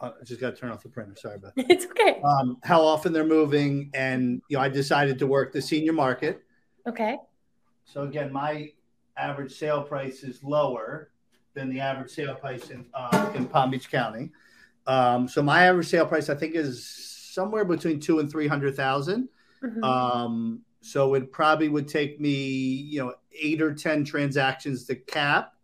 I 0.00 0.12
just 0.24 0.40
got 0.40 0.54
to 0.54 0.56
turn 0.56 0.70
off 0.70 0.82
the 0.82 0.88
printer. 0.88 1.16
Sorry 1.16 1.36
about 1.36 1.54
that. 1.56 1.70
It's 1.70 1.86
okay. 1.86 2.20
Um, 2.24 2.58
how 2.62 2.80
often 2.82 3.12
they're 3.12 3.24
moving, 3.24 3.90
and 3.94 4.42
you 4.48 4.56
know, 4.56 4.62
I 4.62 4.68
decided 4.68 5.18
to 5.18 5.26
work 5.26 5.52
the 5.52 5.62
senior 5.62 5.92
market. 5.92 6.42
Okay. 6.86 7.18
So 7.84 8.02
again, 8.02 8.32
my 8.32 8.72
average 9.16 9.52
sale 9.52 9.82
price 9.82 10.22
is 10.22 10.42
lower 10.44 11.10
than 11.54 11.70
the 11.70 11.80
average 11.80 12.10
sale 12.10 12.34
price 12.34 12.70
in 12.70 12.86
uh, 12.94 13.32
in 13.34 13.46
Palm 13.46 13.70
Beach 13.70 13.90
County. 13.90 14.30
Um, 14.86 15.28
so 15.28 15.42
my 15.42 15.64
average 15.66 15.88
sale 15.88 16.06
price, 16.06 16.28
I 16.30 16.34
think, 16.34 16.54
is 16.54 16.86
somewhere 16.86 17.64
between 17.64 18.00
two 18.00 18.20
and 18.20 18.30
three 18.30 18.46
hundred 18.46 18.76
thousand. 18.76 19.28
Mm-hmm. 19.62 19.84
Um, 19.84 20.62
so 20.80 21.14
it 21.14 21.32
probably 21.32 21.68
would 21.68 21.88
take 21.88 22.20
me, 22.20 22.34
you 22.34 23.00
know, 23.00 23.14
eight 23.32 23.60
or 23.60 23.74
ten 23.74 24.04
transactions 24.04 24.84
to 24.86 24.94
cap, 24.94 25.54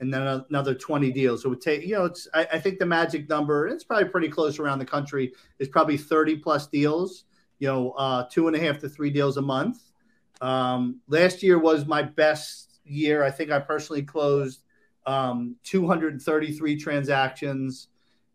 and 0.00 0.12
then 0.12 0.44
another 0.50 0.74
twenty 0.74 1.10
deals. 1.10 1.42
So 1.42 1.48
it 1.48 1.50
would 1.50 1.60
take, 1.60 1.82
you 1.84 1.94
know, 1.94 2.04
it's 2.04 2.28
I, 2.34 2.46
I 2.52 2.58
think 2.58 2.78
the 2.78 2.86
magic 2.86 3.28
number, 3.28 3.68
it's 3.68 3.84
probably 3.84 4.08
pretty 4.08 4.28
close 4.28 4.58
around 4.58 4.78
the 4.78 4.84
country, 4.84 5.32
is 5.58 5.68
probably 5.68 5.96
thirty 5.96 6.36
plus 6.36 6.66
deals. 6.66 7.24
You 7.58 7.68
know, 7.68 7.90
uh, 7.92 8.24
two 8.30 8.48
and 8.48 8.56
a 8.56 8.60
half 8.60 8.78
to 8.80 8.88
three 8.88 9.10
deals 9.10 9.36
a 9.36 9.42
month. 9.42 9.78
Um, 10.40 11.00
last 11.08 11.42
year 11.42 11.58
was 11.58 11.86
my 11.86 12.02
best 12.02 12.74
year, 12.84 13.22
I 13.22 13.30
think 13.30 13.50
I 13.50 13.58
personally 13.58 14.02
closed 14.02 14.62
um, 15.06 15.56
233 15.64 16.76
transactions, 16.76 17.88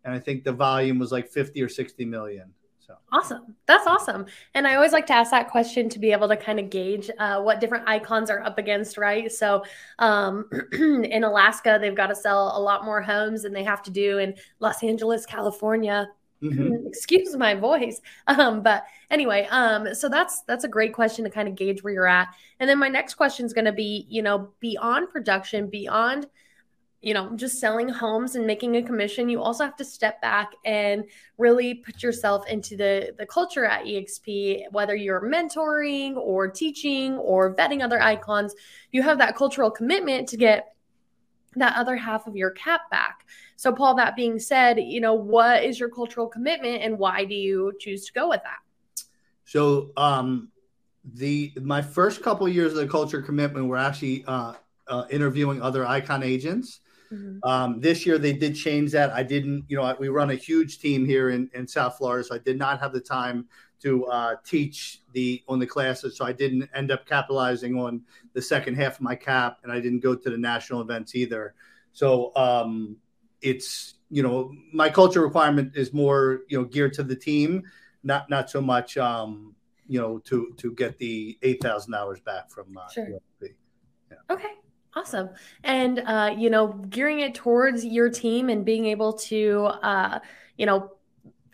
and 0.04 0.14
I 0.14 0.20
think 0.20 0.44
the 0.44 0.52
volume 0.52 1.00
was 1.00 1.12
like 1.12 1.28
50 1.28 1.62
or 1.62 1.70
60 1.70 2.06
million. 2.06 2.54
So 2.90 2.98
awesome! 3.12 3.56
That's 3.68 3.86
awesome. 3.86 4.26
And 4.56 4.66
I 4.66 4.74
always 4.74 4.94
like 4.94 5.06
to 5.08 5.14
ask 5.14 5.30
that 5.30 5.52
question 5.52 5.90
to 5.90 6.00
be 6.00 6.12
able 6.12 6.28
to 6.28 6.36
kind 6.36 6.60
of 6.60 6.72
gauge 6.72 7.12
uh, 7.20 7.40
what 7.40 7.60
different 7.60 7.88
icons 7.88 8.32
are 8.32 8.42
up 8.42 8.58
against, 8.58 8.98
right? 8.98 9.32
So 9.32 9.64
um, 10.00 10.50
in 10.72 11.24
Alaska, 11.24 11.78
they've 11.80 11.94
got 11.94 12.08
to 12.08 12.16
sell 12.16 12.58
a 12.58 12.60
lot 12.60 12.86
more 12.86 13.00
homes 13.00 13.44
than 13.44 13.54
they 13.54 13.64
have 13.64 13.84
to 13.84 13.92
do 13.92 14.18
in 14.18 14.34
Los 14.60 14.82
Angeles, 14.82 15.28
California. 15.28 16.10
Mm-hmm. 16.42 16.78
Excuse 16.88 17.36
my 17.36 17.54
voice. 17.54 18.02
Um, 18.26 18.64
but 18.64 18.86
anyway, 19.12 19.48
um, 19.52 19.94
so 19.94 20.10
that's 20.10 20.42
that's 20.48 20.64
a 20.64 20.68
great 20.68 20.94
question 20.94 21.24
to 21.26 21.30
kind 21.30 21.48
of 21.48 21.54
gauge 21.54 21.84
where 21.84 21.94
you're 21.94 22.08
at. 22.08 22.30
And 22.60 22.68
then 22.68 22.80
my 22.80 22.90
next 22.90 23.14
question 23.14 23.46
is 23.46 23.54
going 23.54 23.66
to 23.66 23.72
be, 23.72 24.08
you 24.10 24.24
know, 24.24 24.50
beyond 24.62 25.12
production, 25.12 25.70
beyond 25.70 26.26
you 27.02 27.14
know 27.14 27.34
just 27.36 27.60
selling 27.60 27.88
homes 27.88 28.36
and 28.36 28.46
making 28.46 28.76
a 28.76 28.84
commission 28.84 29.30
you 29.30 29.42
also 29.42 29.64
have 29.64 29.76
to 29.76 29.86
step 29.86 30.22
back 30.22 30.52
and 30.66 31.06
really 31.38 31.74
put 31.74 32.04
yourself 32.04 32.46
into 32.48 32.76
the 32.76 33.14
the 33.18 33.26
culture 33.26 33.64
at 33.64 33.86
exp 33.86 34.64
whether 34.72 34.96
you're 34.96 35.22
mentoring 35.22 36.18
or 36.18 36.50
teaching 36.50 37.16
or 37.18 37.56
vetting 37.56 37.82
other 37.82 38.02
icons 38.02 38.54
you 38.92 39.02
have 39.02 39.18
that 39.18 39.36
cultural 39.36 39.72
commitment 39.72 40.28
to 40.28 40.36
get 40.36 40.76
that 41.56 41.76
other 41.76 41.96
half 41.96 42.28
of 42.28 42.36
your 42.36 42.52
cap 42.52 42.90
back. 42.90 43.26
So, 43.56 43.74
Paul, 43.74 43.96
that 43.96 44.16
being 44.16 44.40
said, 44.40 44.80
you 44.80 45.02
know, 45.02 45.14
what 45.14 45.64
is 45.64 45.80
your 45.80 45.90
cultural 45.90 46.28
commitment 46.28 46.82
and 46.82 46.98
why 46.98 47.26
do 47.26 47.36
you 47.36 47.74
choose 47.80 48.06
to 48.06 48.14
go 48.14 48.30
with 48.30 48.42
that? 48.44 49.06
So, 49.46 49.92
um, 49.98 50.50
the 51.14 51.52
my 51.62 51.82
first 51.82 52.22
couple 52.22 52.48
years 52.48 52.74
of 52.74 52.80
the 52.80 52.88
culture 52.88 53.22
commitment 53.22 53.68
were 53.68 53.78
actually 53.78 54.24
uh, 54.28 54.54
uh, 54.88 55.06
interviewing 55.10 55.62
other 55.62 55.86
icon 55.86 56.24
agents. 56.24 56.82
Mm-hmm. 57.12 57.50
Um, 57.50 57.80
this 57.80 58.06
year 58.06 58.18
they 58.18 58.34
did 58.34 58.56
change 58.56 58.92
that. 58.92 59.12
I 59.12 59.24
didn't, 59.24 59.66
you 59.68 59.78
know, 59.78 59.96
we 60.00 60.10
run 60.10 60.30
a 60.30 60.36
huge 60.36 60.80
team 60.80 61.06
here 61.06 61.30
in, 61.30 61.50
in 61.54 61.68
South 61.68 61.98
Florida, 61.98 62.24
so 62.24 62.36
I 62.36 62.38
did 62.40 62.58
not 62.58 62.80
have 62.80 62.94
the 62.94 63.00
time 63.02 63.48
to 63.82 64.06
uh, 64.06 64.36
teach 64.46 65.02
the 65.14 65.42
on 65.48 65.60
the 65.60 65.66
classes, 65.66 66.18
so 66.18 66.26
I 66.26 66.34
didn't 66.34 66.70
end 66.74 66.92
up 66.92 67.06
capitalizing 67.06 67.80
on 67.80 68.02
the 68.34 68.42
second 68.42 68.76
half 68.76 68.96
of 68.96 69.02
my 69.02 69.16
cap, 69.16 69.60
and 69.64 69.72
I 69.72 69.80
didn't 69.80 70.02
go 70.02 70.16
to 70.16 70.30
the 70.30 70.38
national 70.38 70.82
events 70.82 71.16
either. 71.16 71.54
So 71.94 72.36
um, 72.36 72.98
it's 73.42 73.96
you 74.10 74.22
know 74.22 74.52
my 74.74 74.90
culture 74.90 75.22
requirement 75.22 75.76
is 75.76 75.94
more 75.94 76.42
you 76.50 76.60
know 76.60 76.66
geared 76.66 76.94
to 76.94 77.04
the 77.04 77.16
team, 77.16 77.64
not 78.04 78.30
not 78.30 78.50
so 78.50 78.62
much 78.62 78.98
um, 78.98 79.56
you 79.88 80.00
know 80.00 80.20
to 80.20 80.54
to 80.58 80.74
get 80.74 80.98
the 80.98 81.38
eight 81.42 81.62
thousand 81.62 81.94
dollars 81.94 82.20
back 82.20 82.50
from 82.52 82.78
uh, 82.78 82.90
sure. 82.90 83.08
Yeah. 83.42 84.18
Okay. 84.30 84.54
Awesome. 84.96 85.30
And, 85.64 86.00
uh, 86.00 86.34
you 86.38 86.50
know, 86.50 86.68
gearing 86.90 87.20
it 87.20 87.36
towards 87.36 87.86
your 87.86 88.10
team 88.10 88.50
and 88.50 88.66
being 88.66 88.86
able 88.86 89.14
to, 89.14 89.70
uh, 89.84 90.20
you 90.58 90.66
know, 90.66 90.92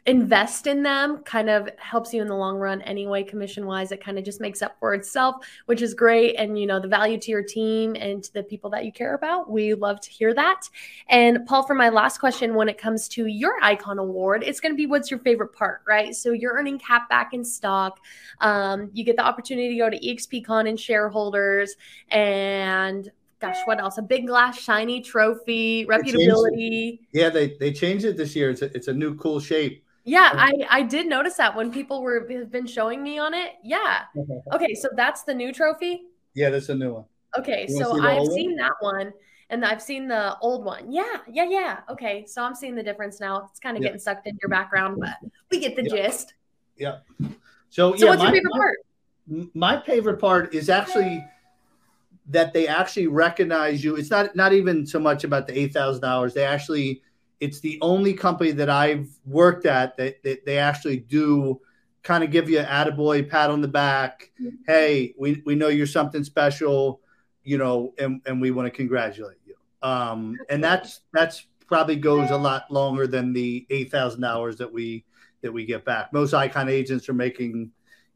invest 0.07 0.67
in 0.67 0.83
them 0.83 1.23
kind 1.23 1.49
of 1.49 1.67
helps 1.77 2.13
you 2.13 2.21
in 2.21 2.27
the 2.27 2.35
long 2.35 2.57
run 2.57 2.79
anyway 2.83 3.23
commission 3.23 3.65
wise 3.65 3.91
it 3.91 4.03
kind 4.03 4.19
of 4.19 4.23
just 4.23 4.39
makes 4.39 4.61
up 4.61 4.77
for 4.79 4.93
itself 4.93 5.37
which 5.65 5.81
is 5.81 5.95
great. 5.95 6.35
And 6.35 6.59
you 6.59 6.67
know 6.67 6.79
the 6.79 6.87
value 6.87 7.17
to 7.17 7.31
your 7.31 7.41
team 7.41 7.95
and 7.99 8.23
to 8.23 8.31
the 8.33 8.43
people 8.43 8.69
that 8.69 8.85
you 8.85 8.91
care 8.91 9.15
about 9.15 9.49
we 9.49 9.73
love 9.73 9.99
to 10.01 10.11
hear 10.11 10.31
that. 10.35 10.69
And 11.09 11.43
paul 11.47 11.63
for 11.65 11.73
my 11.73 11.89
last 11.89 12.19
question 12.19 12.53
when 12.53 12.69
it 12.69 12.77
comes 12.77 13.07
to 13.09 13.25
your 13.25 13.57
icon 13.63 13.97
award 13.97 14.43
it's 14.43 14.59
going 14.59 14.71
to 14.73 14.77
be 14.77 14.85
what's 14.85 15.09
your 15.09 15.19
favorite 15.21 15.53
part 15.53 15.81
right? 15.87 16.15
So 16.15 16.33
you're 16.33 16.53
earning 16.53 16.77
cap 16.77 17.09
back 17.09 17.33
in 17.33 17.43
stock. 17.43 17.99
Um, 18.41 18.91
you 18.93 19.03
get 19.03 19.15
the 19.15 19.25
opportunity 19.25 19.69
to 19.69 19.77
go 19.79 19.89
to 19.89 19.99
expcon 19.99 20.69
and 20.69 20.79
shareholders. 20.79 21.75
And 22.09 23.11
gosh, 23.47 23.57
what 23.65 23.79
else? 23.79 23.97
A 23.97 24.01
big 24.01 24.27
glass 24.27 24.59
shiny 24.59 25.01
trophy, 25.01 25.85
reputability. 25.85 26.99
Yeah, 27.11 27.29
they 27.29 27.55
they 27.59 27.71
changed 27.71 28.05
it 28.05 28.17
this 28.17 28.35
year. 28.35 28.49
It's 28.49 28.61
a, 28.61 28.75
it's 28.75 28.87
a 28.87 28.93
new 28.93 29.15
cool 29.15 29.39
shape. 29.39 29.83
Yeah, 30.03 30.29
I 30.33 30.53
I 30.69 30.81
did 30.83 31.07
notice 31.07 31.35
that 31.35 31.55
when 31.55 31.71
people 31.71 32.01
were 32.01 32.27
have 32.29 32.51
been 32.51 32.67
showing 32.67 33.01
me 33.01 33.17
on 33.17 33.33
it. 33.33 33.53
Yeah. 33.63 34.03
Okay, 34.53 34.73
so 34.75 34.89
that's 34.95 35.23
the 35.23 35.33
new 35.33 35.51
trophy. 35.51 36.03
Yeah, 36.33 36.49
that's 36.49 36.69
a 36.69 36.75
new 36.75 36.93
one. 36.93 37.05
Okay, 37.37 37.67
so 37.67 37.99
I've 38.01 38.27
seen 38.27 38.55
that 38.57 38.73
one 38.79 39.11
and 39.49 39.65
I've 39.65 39.81
seen 39.81 40.07
the 40.07 40.37
old 40.39 40.63
one. 40.63 40.91
Yeah, 40.91 41.17
yeah, 41.29 41.45
yeah. 41.49 41.79
Okay, 41.89 42.25
so 42.27 42.43
I'm 42.43 42.55
seeing 42.55 42.75
the 42.75 42.83
difference 42.83 43.19
now. 43.19 43.47
It's 43.49 43.59
kind 43.59 43.77
of 43.77 43.83
yeah. 43.83 43.89
getting 43.89 43.99
sucked 43.99 44.27
into 44.27 44.39
your 44.41 44.49
background, 44.49 44.97
but 44.99 45.15
we 45.51 45.59
get 45.59 45.75
the 45.75 45.83
yeah. 45.83 46.07
gist. 46.07 46.33
Yeah. 46.77 46.97
So, 47.69 47.95
so 47.95 48.05
yeah, 48.05 48.09
what's 48.11 48.19
my, 48.19 48.25
your 48.25 48.35
favorite 48.35 48.53
part? 48.53 48.77
My 49.53 49.81
favorite 49.81 50.19
part 50.19 50.53
is 50.53 50.69
actually 50.69 51.23
that 52.27 52.53
they 52.53 52.67
actually 52.67 53.07
recognize 53.07 53.83
you. 53.83 53.95
It's 53.95 54.09
not 54.09 54.35
not 54.35 54.53
even 54.53 54.85
so 54.85 54.99
much 54.99 55.23
about 55.23 55.47
the 55.47 55.57
eight 55.57 55.73
thousand 55.73 56.01
dollars. 56.01 56.33
They 56.33 56.45
actually, 56.45 57.01
it's 57.39 57.59
the 57.59 57.77
only 57.81 58.13
company 58.13 58.51
that 58.51 58.69
I've 58.69 59.09
worked 59.25 59.65
at 59.65 59.97
that, 59.97 60.23
that 60.23 60.45
they 60.45 60.57
actually 60.57 60.97
do 60.97 61.61
kind 62.03 62.23
of 62.23 62.31
give 62.31 62.49
you 62.49 62.59
an 62.59 62.65
attaboy 62.65 63.27
pat 63.29 63.49
on 63.49 63.61
the 63.61 63.67
back. 63.67 64.31
Mm-hmm. 64.41 64.55
Hey, 64.67 65.13
we, 65.17 65.41
we 65.45 65.55
know 65.55 65.69
you're 65.69 65.87
something 65.87 66.23
special, 66.23 67.01
you 67.43 67.57
know, 67.57 67.93
and, 67.97 68.21
and 68.25 68.39
we 68.39 68.51
want 68.51 68.67
to 68.67 68.71
congratulate 68.71 69.37
you. 69.45 69.55
Um, 69.81 70.37
and 70.49 70.63
that's 70.63 71.01
that's 71.13 71.45
probably 71.67 71.95
goes 71.95 72.29
a 72.31 72.37
lot 72.37 72.71
longer 72.71 73.07
than 73.07 73.33
the 73.33 73.65
eight 73.69 73.91
thousand 73.91 74.21
dollars 74.21 74.55
that 74.57 74.71
we 74.71 75.03
that 75.41 75.51
we 75.51 75.65
get 75.65 75.85
back. 75.85 76.11
Most 76.13 76.33
icon 76.33 76.69
agents 76.69 77.07
are 77.07 77.13
making 77.13 77.71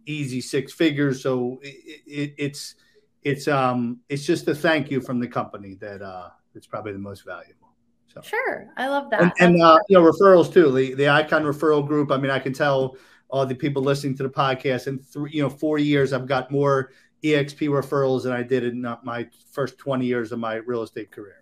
easy 0.05 0.41
six 0.41 0.73
figures, 0.73 1.21
so 1.21 1.59
it, 1.61 2.01
it, 2.07 2.33
it's 2.37 2.75
it's 3.23 3.47
um 3.47 3.99
it's 4.09 4.25
just 4.25 4.47
a 4.47 4.55
thank 4.55 4.89
you 4.89 5.01
from 5.01 5.19
the 5.19 5.27
company 5.27 5.75
that 5.75 6.01
uh 6.01 6.29
it's 6.55 6.67
probably 6.67 6.93
the 6.93 6.99
most 6.99 7.25
valuable. 7.25 7.69
So 8.07 8.21
sure, 8.21 8.67
I 8.75 8.87
love 8.87 9.09
that. 9.11 9.21
And, 9.21 9.33
and 9.39 9.61
uh, 9.61 9.77
you 9.87 9.97
know 9.97 10.03
referrals 10.03 10.51
too. 10.51 10.71
The 10.71 10.93
the 10.95 11.09
Icon 11.09 11.43
referral 11.43 11.85
group. 11.85 12.11
I 12.11 12.17
mean, 12.17 12.31
I 12.31 12.39
can 12.39 12.53
tell 12.53 12.97
all 13.29 13.45
the 13.45 13.55
people 13.55 13.83
listening 13.83 14.17
to 14.17 14.23
the 14.23 14.29
podcast 14.29 14.87
in 14.87 14.99
three 14.99 15.31
you 15.31 15.43
know 15.43 15.49
four 15.49 15.77
years, 15.77 16.11
I've 16.11 16.25
got 16.25 16.49
more 16.49 16.91
EXP 17.23 17.69
referrals 17.69 18.23
than 18.23 18.31
I 18.31 18.41
did 18.41 18.63
in 18.63 18.85
uh, 18.85 18.97
my 19.03 19.27
first 19.51 19.77
twenty 19.77 20.07
years 20.07 20.31
of 20.31 20.39
my 20.39 20.55
real 20.55 20.81
estate 20.81 21.11
career. 21.11 21.35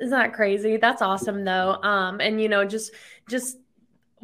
Isn't 0.00 0.10
that 0.10 0.32
crazy? 0.32 0.76
That's 0.76 1.02
awesome 1.02 1.44
though. 1.44 1.78
Um, 1.82 2.20
and 2.20 2.40
you 2.40 2.48
know, 2.48 2.64
just 2.64 2.92
just 3.28 3.58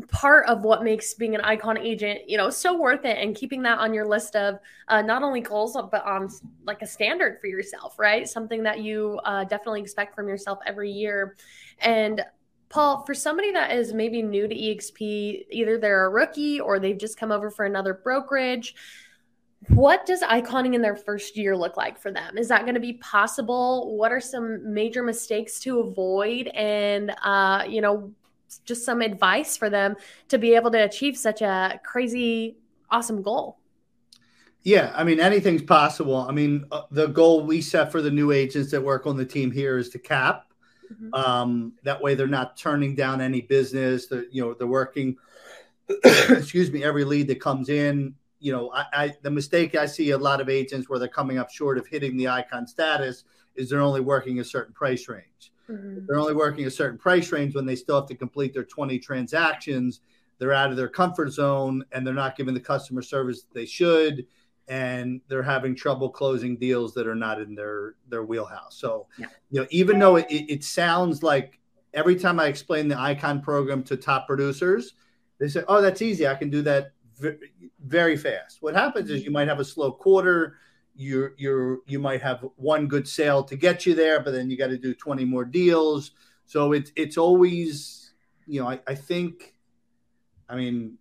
part 0.09 0.47
of 0.47 0.63
what 0.63 0.85
makes 0.85 1.15
being 1.15 1.35
an 1.35 1.41
icon 1.41 1.77
agent 1.77 2.21
you 2.29 2.37
know 2.37 2.51
so 2.51 2.77
worth 2.77 3.05
it 3.05 3.19
and 3.19 3.35
keeping 3.35 3.63
that 3.63 3.79
on 3.79 3.93
your 3.93 4.07
list 4.07 4.37
of 4.37 4.59
uh, 4.89 5.03
not 5.03 5.23
only 5.23 5.41
goals 5.41 5.77
but 5.91 6.05
on 6.05 6.29
like 6.67 6.83
a 6.83 6.87
standard 6.87 7.39
for 7.41 7.47
yourself 7.49 7.99
right 7.99 8.29
something 8.29 8.63
that 8.63 8.81
you 8.81 9.19
uh, 9.25 9.45
definitely 9.45 9.81
expect 9.81 10.15
from 10.15 10.29
yourself 10.29 10.59
every 10.67 10.91
year 10.91 11.37
and 11.81 12.23
Paul, 12.71 13.03
for 13.07 13.15
somebody 13.15 13.51
that 13.53 13.73
is 13.73 13.95
maybe 13.95 14.21
new 14.21 14.47
to 14.47 14.55
EXP, 14.55 15.47
either 15.51 15.79
they're 15.79 16.05
a 16.05 16.11
rookie 16.11 16.61
or 16.61 16.79
they've 16.79 16.99
just 16.99 17.19
come 17.19 17.33
over 17.33 17.51
for 17.51 17.65
another 17.65 17.95
brokerage, 17.95 18.75
what 19.69 20.07
does 20.07 20.23
iconing 20.23 20.75
in 20.75 20.83
their 20.83 20.95
first 20.95 21.37
year 21.37 21.57
look 21.57 21.77
like 21.77 21.99
for 21.99 22.13
them? 22.13 22.39
Is 22.39 22.49
that 22.49 22.63
going 22.63 22.75
to 22.75 22.81
be 22.81 22.95
possible? 22.95 23.97
What 23.97 24.13
are 24.13 24.21
some 24.21 24.73
major 24.73 25.03
mistakes 25.03 25.59
to 25.61 25.81
avoid? 25.81 26.49
And, 26.49 27.15
uh, 27.23 27.65
you 27.69 27.81
know, 27.81 28.13
just 28.65 28.85
some 28.85 29.01
advice 29.01 29.57
for 29.57 29.71
them 29.71 29.97
to 30.29 30.39
be 30.39 30.55
able 30.55 30.71
to 30.71 30.85
achieve 30.85 31.17
such 31.17 31.43
a 31.43 31.81
crazy, 31.85 32.57
awesome 32.91 33.23
goal? 33.23 33.59
Yeah, 34.63 34.93
I 34.95 35.05
mean, 35.05 35.21
anything's 35.21 35.63
possible. 35.63 36.17
I 36.17 36.33
mean, 36.33 36.67
uh, 36.73 36.83
the 36.91 37.07
goal 37.07 37.45
we 37.45 37.61
set 37.61 37.93
for 37.93 38.03
the 38.03 38.11
new 38.11 38.33
agents 38.33 38.71
that 38.73 38.83
work 38.83 39.07
on 39.07 39.17
the 39.17 39.25
team 39.25 39.51
here 39.51 39.79
is 39.79 39.89
to 39.91 39.99
cap. 39.99 40.53
Mm-hmm. 40.93 41.15
Um, 41.15 41.73
that 41.85 42.01
way, 42.03 42.15
they're 42.15 42.27
not 42.27 42.57
turning 42.57 42.95
down 42.95 43.21
any 43.21 43.41
business. 43.41 44.07
That 44.07 44.33
you 44.33 44.43
know, 44.43 44.55
they're 44.55 44.67
working. 44.67 45.17
excuse 46.05 46.71
me, 46.71 46.85
every 46.85 47.05
lead 47.05 47.29
that 47.29 47.41
comes 47.41 47.69
in. 47.69 48.15
You 48.41 48.53
know, 48.53 48.71
I, 48.73 48.85
I 48.93 49.17
the 49.23 49.31
mistake 49.31 49.75
I 49.75 49.87
see 49.87 50.11
a 50.11 50.19
lot 50.19 50.41
of 50.41 50.49
agents 50.49 50.89
where 50.89 50.99
they're 50.99 51.09
coming 51.09 51.39
up 51.39 51.51
short 51.51 51.79
of 51.79 51.87
hitting 51.87 52.17
the 52.17 52.29
icon 52.29 52.67
status 52.67 53.25
is 53.55 53.71
they're 53.71 53.81
only 53.81 54.01
working 54.01 54.41
a 54.41 54.45
certain 54.45 54.73
price 54.75 55.09
range. 55.09 55.53
Mm-hmm. 55.69 56.07
They're 56.07 56.19
only 56.19 56.35
working 56.35 56.67
a 56.67 56.71
certain 56.71 56.99
price 56.99 57.31
range 57.33 57.55
when 57.55 57.67
they 57.67 57.77
still 57.77 57.97
have 57.97 58.09
to 58.09 58.15
complete 58.15 58.55
their 58.55 58.65
20 58.65 58.99
transactions. 58.99 60.01
They're 60.39 60.53
out 60.53 60.71
of 60.71 60.77
their 60.77 60.89
comfort 60.89 61.31
zone 61.31 61.85
and 61.93 62.07
they're 62.07 62.15
not 62.15 62.37
giving 62.37 62.55
the 62.55 62.61
customer 62.61 63.03
service 63.03 63.47
they 63.53 63.67
should 63.67 64.27
and 64.69 65.21
they're 65.29 65.43
having 65.43 65.75
trouble 65.75 66.11
closing 66.11 66.57
deals 66.57 66.93
that 66.95 67.07
are 67.07 67.15
not 67.15 67.41
in 67.41 67.55
their 67.55 67.95
their 68.09 68.25
wheelhouse. 68.25 68.77
So, 68.77 69.07
yeah. 69.19 69.27
you 69.51 69.61
know, 69.61 69.67
even 69.71 69.99
though 69.99 70.17
it, 70.17 70.27
it 70.29 70.63
sounds 70.63 71.23
like 71.23 71.59
every 71.95 72.17
time 72.17 72.39
I 72.39 72.47
explain 72.47 72.87
the 72.87 72.99
icon 72.99 73.41
program 73.41 73.83
to 73.85 73.97
top 73.97 74.27
producers, 74.27 74.95
they 75.39 75.49
say, 75.49 75.65
"Oh, 75.69 75.81
that's 75.81 76.03
easy. 76.03 76.27
I 76.27 76.35
can 76.35 76.51
do 76.51 76.63
that 76.63 76.93
very 77.81 78.17
fast." 78.17 78.59
What 78.61 78.75
happens 78.75 79.11
is 79.11 79.25
you 79.25 79.31
might 79.31 79.49
have 79.49 79.61
a 79.61 79.65
slow 79.65 79.91
quarter. 79.91 80.57
You 80.99 81.31
you're 81.39 81.79
you 81.87 81.99
might 81.99 82.21
have 82.21 82.45
one 82.57 82.87
good 82.87 83.09
sale 83.09 83.43
to 83.45 83.57
get 83.57 83.87
you 83.87 83.95
there, 83.95 84.21
but 84.21 84.33
then 84.33 84.51
you 84.51 84.59
got 84.59 84.67
to 84.67 84.77
do 84.77 84.95
twenty 84.95 85.25
more 85.25 85.45
deals. 85.45 86.11
So 86.45 86.73
it's 86.73 86.93
it's 86.97 87.17
always 87.17 88.13
you 88.47 88.61
know 88.61 88.69
I, 88.69 88.81
I 88.87 88.95
think, 88.95 89.55
I 90.49 90.57
mean 90.57 90.99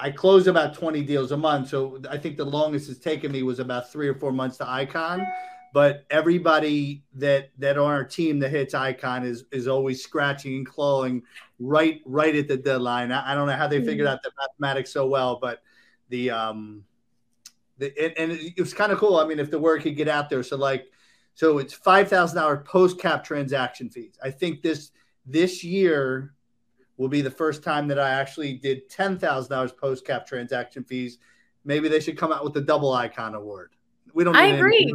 I 0.00 0.10
close 0.10 0.46
about 0.46 0.74
20 0.74 1.02
deals 1.02 1.32
a 1.32 1.36
month. 1.36 1.68
So 1.68 2.00
I 2.08 2.16
think 2.18 2.36
the 2.36 2.44
longest 2.44 2.88
it's 2.88 3.00
taken 3.00 3.32
me 3.32 3.42
was 3.42 3.58
about 3.58 3.90
three 3.90 4.08
or 4.08 4.14
four 4.14 4.32
months 4.32 4.58
to 4.58 4.68
icon. 4.68 5.26
But 5.74 6.06
everybody 6.10 7.04
that 7.14 7.50
that 7.58 7.76
on 7.76 7.90
our 7.90 8.04
team 8.04 8.38
that 8.38 8.48
hits 8.48 8.74
icon 8.74 9.24
is 9.24 9.44
is 9.52 9.68
always 9.68 10.02
scratching 10.02 10.56
and 10.56 10.66
clawing 10.66 11.22
right 11.58 12.00
right 12.06 12.34
at 12.34 12.48
the 12.48 12.56
deadline. 12.56 13.12
I, 13.12 13.32
I 13.32 13.34
don't 13.34 13.46
know 13.46 13.54
how 13.56 13.68
they 13.68 13.84
figured 13.84 14.06
mm-hmm. 14.06 14.14
out 14.14 14.22
the 14.22 14.30
mathematics 14.40 14.92
so 14.92 15.06
well, 15.06 15.38
but 15.40 15.62
the 16.08 16.30
um 16.30 16.84
and, 17.80 18.12
and 18.16 18.32
it 18.32 18.58
was 18.58 18.74
kind 18.74 18.92
of 18.92 18.98
cool. 18.98 19.16
I 19.16 19.26
mean, 19.26 19.38
if 19.38 19.50
the 19.50 19.58
word 19.58 19.82
could 19.82 19.96
get 19.96 20.08
out 20.08 20.28
there. 20.28 20.42
So 20.42 20.56
like 20.56 20.86
so 21.34 21.58
it's 21.58 21.72
five 21.72 22.08
thousand 22.08 22.36
dollars 22.36 22.60
post 22.64 22.98
cap 22.98 23.24
transaction 23.24 23.90
fees. 23.90 24.18
I 24.22 24.30
think 24.30 24.62
this 24.62 24.90
this 25.26 25.62
year 25.62 26.34
will 26.96 27.08
be 27.08 27.20
the 27.20 27.30
first 27.30 27.62
time 27.62 27.88
that 27.88 27.98
I 27.98 28.10
actually 28.10 28.54
did 28.54 28.88
ten 28.88 29.18
thousand 29.18 29.50
dollars 29.50 29.72
post 29.72 30.06
cap 30.06 30.26
transaction 30.26 30.84
fees. 30.84 31.18
Maybe 31.64 31.88
they 31.88 32.00
should 32.00 32.18
come 32.18 32.32
out 32.32 32.44
with 32.44 32.54
the 32.54 32.60
double 32.60 32.92
icon 32.92 33.34
award. 33.34 33.72
We 34.14 34.24
don't. 34.24 34.34
I 34.36 34.46
agree. 34.46 34.92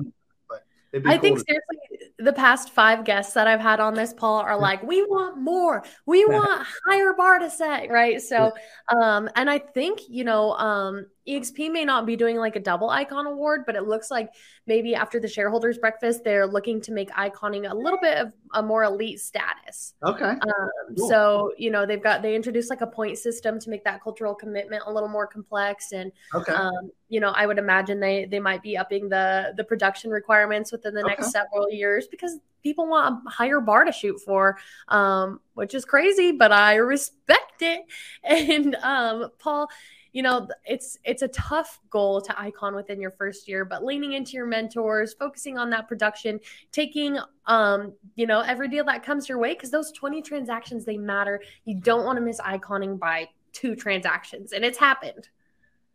I 0.94 1.00
cool 1.00 1.22
think 1.22 1.40
seriously, 1.40 1.78
the 2.20 2.34
past 2.34 2.70
five 2.72 3.06
guests 3.06 3.34
that 3.34 3.48
I've 3.48 3.60
had 3.60 3.80
on 3.80 3.94
this, 3.94 4.14
Paul, 4.14 4.40
are 4.40 4.58
like, 4.58 4.84
we 4.84 5.02
want 5.04 5.38
more. 5.38 5.84
We 6.06 6.26
want 6.26 6.66
higher 6.88 7.14
bar 7.14 7.40
to 7.40 7.50
set, 7.50 7.90
right? 7.90 8.22
So, 8.22 8.52
um, 8.90 9.30
and 9.36 9.50
I 9.50 9.60
think 9.60 10.02
you 10.10 10.24
know, 10.24 10.54
um, 10.54 11.06
EXP 11.28 11.72
may 11.72 11.86
not 11.86 12.06
be 12.06 12.16
doing 12.16 12.38
like 12.38 12.56
a 12.56 12.60
double 12.60 12.90
icon 12.90 13.26
award, 13.26 13.64
but 13.66 13.76
it 13.76 13.84
looks 13.84 14.12
like 14.12 14.30
maybe 14.68 14.94
after 14.94 15.20
the 15.20 15.28
shareholders 15.28 15.78
breakfast, 15.78 16.24
they're 16.24 16.46
looking 16.46 16.82
to 16.82 16.92
make 16.92 17.10
iconing 17.18 17.66
a 17.66 17.74
little 17.74 18.00
bit 18.00 18.18
of 18.18 18.34
a 18.54 18.62
more 18.62 18.84
elite 18.84 19.20
status. 19.22 19.94
Okay. 20.04 20.26
Um, 20.26 20.70
cool. 20.98 21.10
So, 21.10 21.54
you 21.58 21.72
know, 21.72 21.86
they've 21.86 22.04
got, 22.04 22.22
they 22.22 22.36
introduced 22.36 22.70
like 22.70 22.82
a 22.82 22.88
point 22.88 23.18
system 23.18 23.58
to 23.60 23.70
make 23.70 23.86
that 23.86 24.04
cultural 24.04 24.36
commitment 24.36 24.84
a 24.86 24.92
little 24.92 25.10
more 25.10 25.26
complex. 25.26 25.94
And, 25.94 26.12
okay. 26.34 26.52
um, 26.52 26.92
you 27.08 27.22
know, 27.22 27.30
I 27.30 27.46
would 27.46 27.58
imagine 27.58 28.02
they, 28.02 28.26
they 28.26 28.40
might 28.40 28.62
be 28.62 28.78
upping 28.78 29.08
the, 29.08 29.54
the 29.56 29.64
production 29.64 30.12
requirements 30.12 30.74
within 30.74 30.94
the 30.94 31.02
okay. 31.02 31.10
next 31.10 31.32
several 31.32 31.72
years 31.72 32.03
because 32.12 32.40
people 32.64 32.88
want 32.88 33.24
a 33.28 33.30
higher 33.30 33.60
bar 33.60 33.84
to 33.86 33.92
shoot 33.92 34.20
for, 34.22 34.58
um, 34.88 35.40
which 35.54 35.74
is 35.74 35.86
crazy, 35.86 36.32
but 36.32 36.52
I 36.52 36.76
respect 36.76 37.62
it. 37.62 37.84
And, 38.24 38.76
um, 38.76 39.30
Paul, 39.38 39.70
you 40.14 40.22
know 40.22 40.48
it's 40.64 40.98
it's 41.04 41.24
a 41.24 41.28
tough 41.30 41.80
goal 41.90 42.22
to 42.22 42.40
icon 42.40 42.76
within 42.76 43.02
your 43.02 43.12
first 43.12 43.48
year 43.48 43.66
but 43.66 43.84
leaning 43.84 44.14
into 44.14 44.34
your 44.34 44.46
mentors 44.46 45.14
focusing 45.14 45.58
on 45.58 45.72
that 45.72 45.88
production 45.88 46.40
taking 46.72 47.18
um 47.48 47.92
you 48.16 48.28
know 48.28 48.42
every 48.42 48.70
deal 48.70 48.86
that 48.86 49.04
comes 49.04 49.28
your 49.28 49.40
way 49.40 49.54
because 49.56 49.72
those 49.72 49.92
20 49.92 50.22
transactions 50.22 50.86
they 50.86 50.98
matter. 50.98 51.42
You 51.66 51.80
don't 51.80 52.06
want 52.06 52.18
to 52.18 52.22
miss 52.22 52.40
iconing 52.40 52.98
by 52.98 53.28
two 53.52 53.76
transactions 53.76 54.54
and 54.54 54.64
it's 54.64 54.78
happened. 54.78 55.30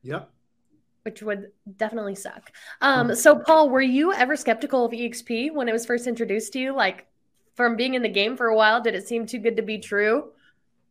Yep 0.02 0.30
which 1.08 1.22
would 1.22 1.50
definitely 1.78 2.14
suck 2.14 2.52
um 2.82 3.14
so 3.14 3.38
paul 3.38 3.70
were 3.70 3.80
you 3.80 4.12
ever 4.12 4.36
skeptical 4.36 4.84
of 4.84 4.92
exp 4.92 5.52
when 5.54 5.68
it 5.68 5.72
was 5.72 5.86
first 5.86 6.06
introduced 6.06 6.52
to 6.52 6.58
you 6.58 6.74
like 6.74 7.06
from 7.54 7.76
being 7.76 7.94
in 7.94 8.02
the 8.02 8.08
game 8.08 8.36
for 8.36 8.48
a 8.48 8.56
while 8.56 8.80
did 8.80 8.94
it 8.94 9.08
seem 9.08 9.24
too 9.24 9.38
good 9.38 9.56
to 9.56 9.62
be 9.62 9.78
true 9.78 10.30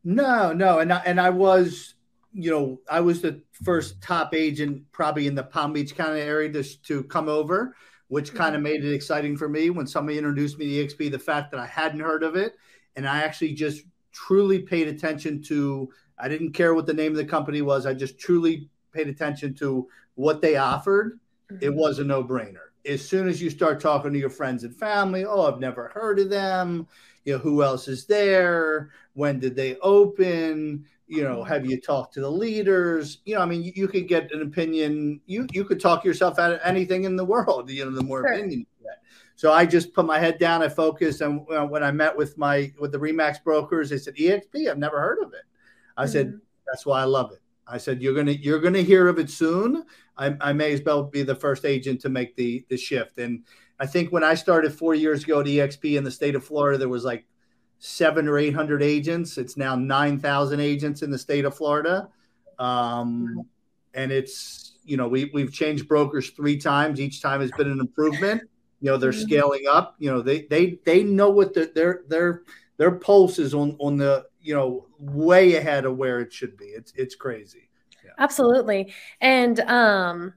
no 0.03 0.53
no 0.53 0.79
and 0.79 0.91
I, 0.91 1.01
and 1.05 1.21
I 1.21 1.29
was 1.29 1.93
you 2.37 2.51
know, 2.51 2.79
I 2.89 2.99
was 2.99 3.21
the 3.21 3.41
first 3.51 3.99
top 3.99 4.35
agent 4.35 4.83
probably 4.91 5.25
in 5.25 5.33
the 5.33 5.43
Palm 5.43 5.73
Beach 5.73 5.95
County 5.95 6.19
area 6.19 6.51
to, 6.53 6.81
to 6.83 7.03
come 7.05 7.27
over, 7.27 7.75
which 8.09 8.33
kind 8.35 8.55
of 8.55 8.59
mm-hmm. 8.59 8.63
made 8.63 8.85
it 8.85 8.93
exciting 8.93 9.35
for 9.35 9.49
me 9.49 9.71
when 9.71 9.87
somebody 9.87 10.19
introduced 10.19 10.59
me 10.59 10.65
to 10.65 10.85
EXP, 10.85 11.09
the 11.09 11.17
fact 11.17 11.49
that 11.49 11.59
I 11.59 11.65
hadn't 11.65 11.99
heard 11.99 12.21
of 12.21 12.35
it. 12.35 12.53
And 12.95 13.07
I 13.07 13.23
actually 13.23 13.53
just 13.53 13.83
truly 14.11 14.59
paid 14.59 14.87
attention 14.87 15.41
to, 15.43 15.89
I 16.19 16.27
didn't 16.27 16.53
care 16.53 16.75
what 16.75 16.85
the 16.85 16.93
name 16.93 17.11
of 17.11 17.17
the 17.17 17.25
company 17.25 17.63
was. 17.63 17.87
I 17.87 17.95
just 17.95 18.19
truly 18.19 18.69
paid 18.93 19.07
attention 19.07 19.55
to 19.55 19.87
what 20.17 20.41
they 20.41 20.57
offered. 20.57 21.19
Mm-hmm. 21.51 21.63
It 21.63 21.73
was 21.73 21.99
a 21.99 22.03
no 22.03 22.23
brainer. 22.23 22.67
As 22.85 23.07
soon 23.07 23.27
as 23.27 23.41
you 23.41 23.49
start 23.49 23.79
talking 23.79 24.13
to 24.13 24.19
your 24.19 24.29
friends 24.29 24.63
and 24.63 24.75
family, 24.75 25.25
oh, 25.25 25.47
I've 25.47 25.59
never 25.59 25.89
heard 25.89 26.19
of 26.19 26.29
them. 26.29 26.87
You 27.25 27.33
know, 27.33 27.39
who 27.39 27.63
else 27.63 27.87
is 27.87 28.05
there? 28.05 28.91
When 29.13 29.39
did 29.39 29.55
they 29.55 29.77
open? 29.79 30.85
you 31.07 31.23
know 31.23 31.43
have 31.43 31.65
you 31.65 31.79
talked 31.79 32.13
to 32.13 32.21
the 32.21 32.29
leaders 32.29 33.19
you 33.25 33.33
know 33.33 33.41
i 33.41 33.45
mean 33.45 33.63
you, 33.63 33.71
you 33.75 33.87
could 33.87 34.07
get 34.07 34.31
an 34.31 34.41
opinion 34.41 35.19
you 35.25 35.47
you 35.53 35.63
could 35.63 35.79
talk 35.79 36.03
yourself 36.03 36.37
out 36.37 36.51
of 36.51 36.59
anything 36.63 37.05
in 37.05 37.15
the 37.15 37.25
world 37.25 37.69
you 37.69 37.83
know 37.83 37.91
the 37.91 38.03
more 38.03 38.19
sure. 38.19 38.33
opinion 38.33 38.59
you 38.59 38.65
get 38.83 39.01
so 39.35 39.51
i 39.51 39.65
just 39.65 39.93
put 39.93 40.05
my 40.05 40.19
head 40.19 40.37
down 40.37 40.61
i 40.61 40.67
focused 40.67 41.21
and 41.21 41.45
uh, 41.51 41.65
when 41.65 41.83
i 41.83 41.91
met 41.91 42.15
with 42.15 42.37
my 42.37 42.71
with 42.79 42.91
the 42.91 42.97
remax 42.97 43.41
brokers 43.41 43.89
they 43.89 43.97
said 43.97 44.15
exp 44.15 44.69
i've 44.69 44.77
never 44.77 44.99
heard 44.99 45.19
of 45.23 45.33
it 45.33 45.43
i 45.95 46.03
mm-hmm. 46.03 46.11
said 46.11 46.39
that's 46.65 46.85
why 46.85 47.01
i 47.01 47.05
love 47.05 47.31
it 47.31 47.41
i 47.65 47.77
said 47.77 48.01
you're 48.01 48.15
gonna 48.15 48.31
you're 48.31 48.59
gonna 48.59 48.81
hear 48.81 49.07
of 49.07 49.17
it 49.17 49.29
soon 49.29 49.85
I, 50.17 50.35
I 50.41 50.53
may 50.53 50.73
as 50.73 50.81
well 50.83 51.03
be 51.03 51.23
the 51.23 51.35
first 51.35 51.65
agent 51.65 52.01
to 52.01 52.09
make 52.09 52.35
the 52.35 52.65
the 52.69 52.77
shift 52.77 53.17
and 53.19 53.43
i 53.79 53.85
think 53.85 54.11
when 54.11 54.23
i 54.23 54.33
started 54.33 54.73
four 54.73 54.95
years 54.95 55.23
ago 55.23 55.41
at 55.41 55.45
exp 55.45 55.97
in 55.97 56.03
the 56.03 56.11
state 56.11 56.35
of 56.35 56.43
florida 56.43 56.77
there 56.77 56.89
was 56.89 57.03
like 57.03 57.25
seven 57.79 58.27
or 58.27 58.37
eight 58.37 58.53
hundred 58.53 58.81
agents. 58.81 59.37
It's 59.37 59.57
now 59.57 59.75
nine 59.75 60.19
thousand 60.19 60.59
agents 60.59 61.01
in 61.01 61.11
the 61.11 61.17
state 61.17 61.45
of 61.45 61.55
Florida, 61.55 62.09
um, 62.59 63.45
and 63.93 64.11
it's 64.11 64.77
you 64.83 64.97
know 64.97 65.07
we 65.07 65.29
we've 65.33 65.53
changed 65.53 65.87
brokers 65.87 66.29
three 66.31 66.57
times. 66.57 66.99
Each 66.99 67.21
time 67.21 67.41
has 67.41 67.51
been 67.51 67.71
an 67.71 67.79
improvement. 67.79 68.43
You 68.79 68.91
know 68.91 68.97
they're 68.97 69.11
mm-hmm. 69.11 69.21
scaling 69.21 69.63
up. 69.69 69.95
You 69.99 70.11
know 70.11 70.21
they 70.21 70.43
they 70.43 70.79
they 70.85 71.03
know 71.03 71.29
what 71.29 71.53
the, 71.53 71.71
their 71.73 72.03
their 72.07 72.43
their 72.77 72.91
pulse 72.91 73.39
is 73.39 73.53
on 73.53 73.75
on 73.79 73.97
the 73.97 74.25
you 74.41 74.53
know 74.53 74.87
way 74.99 75.55
ahead 75.55 75.85
of 75.85 75.97
where 75.97 76.19
it 76.19 76.33
should 76.33 76.57
be. 76.57 76.65
It's 76.65 76.93
it's 76.95 77.15
crazy. 77.15 77.66
Yeah. 78.07 78.13
Absolutely, 78.17 78.93
and 79.21 79.59
um 79.61 80.33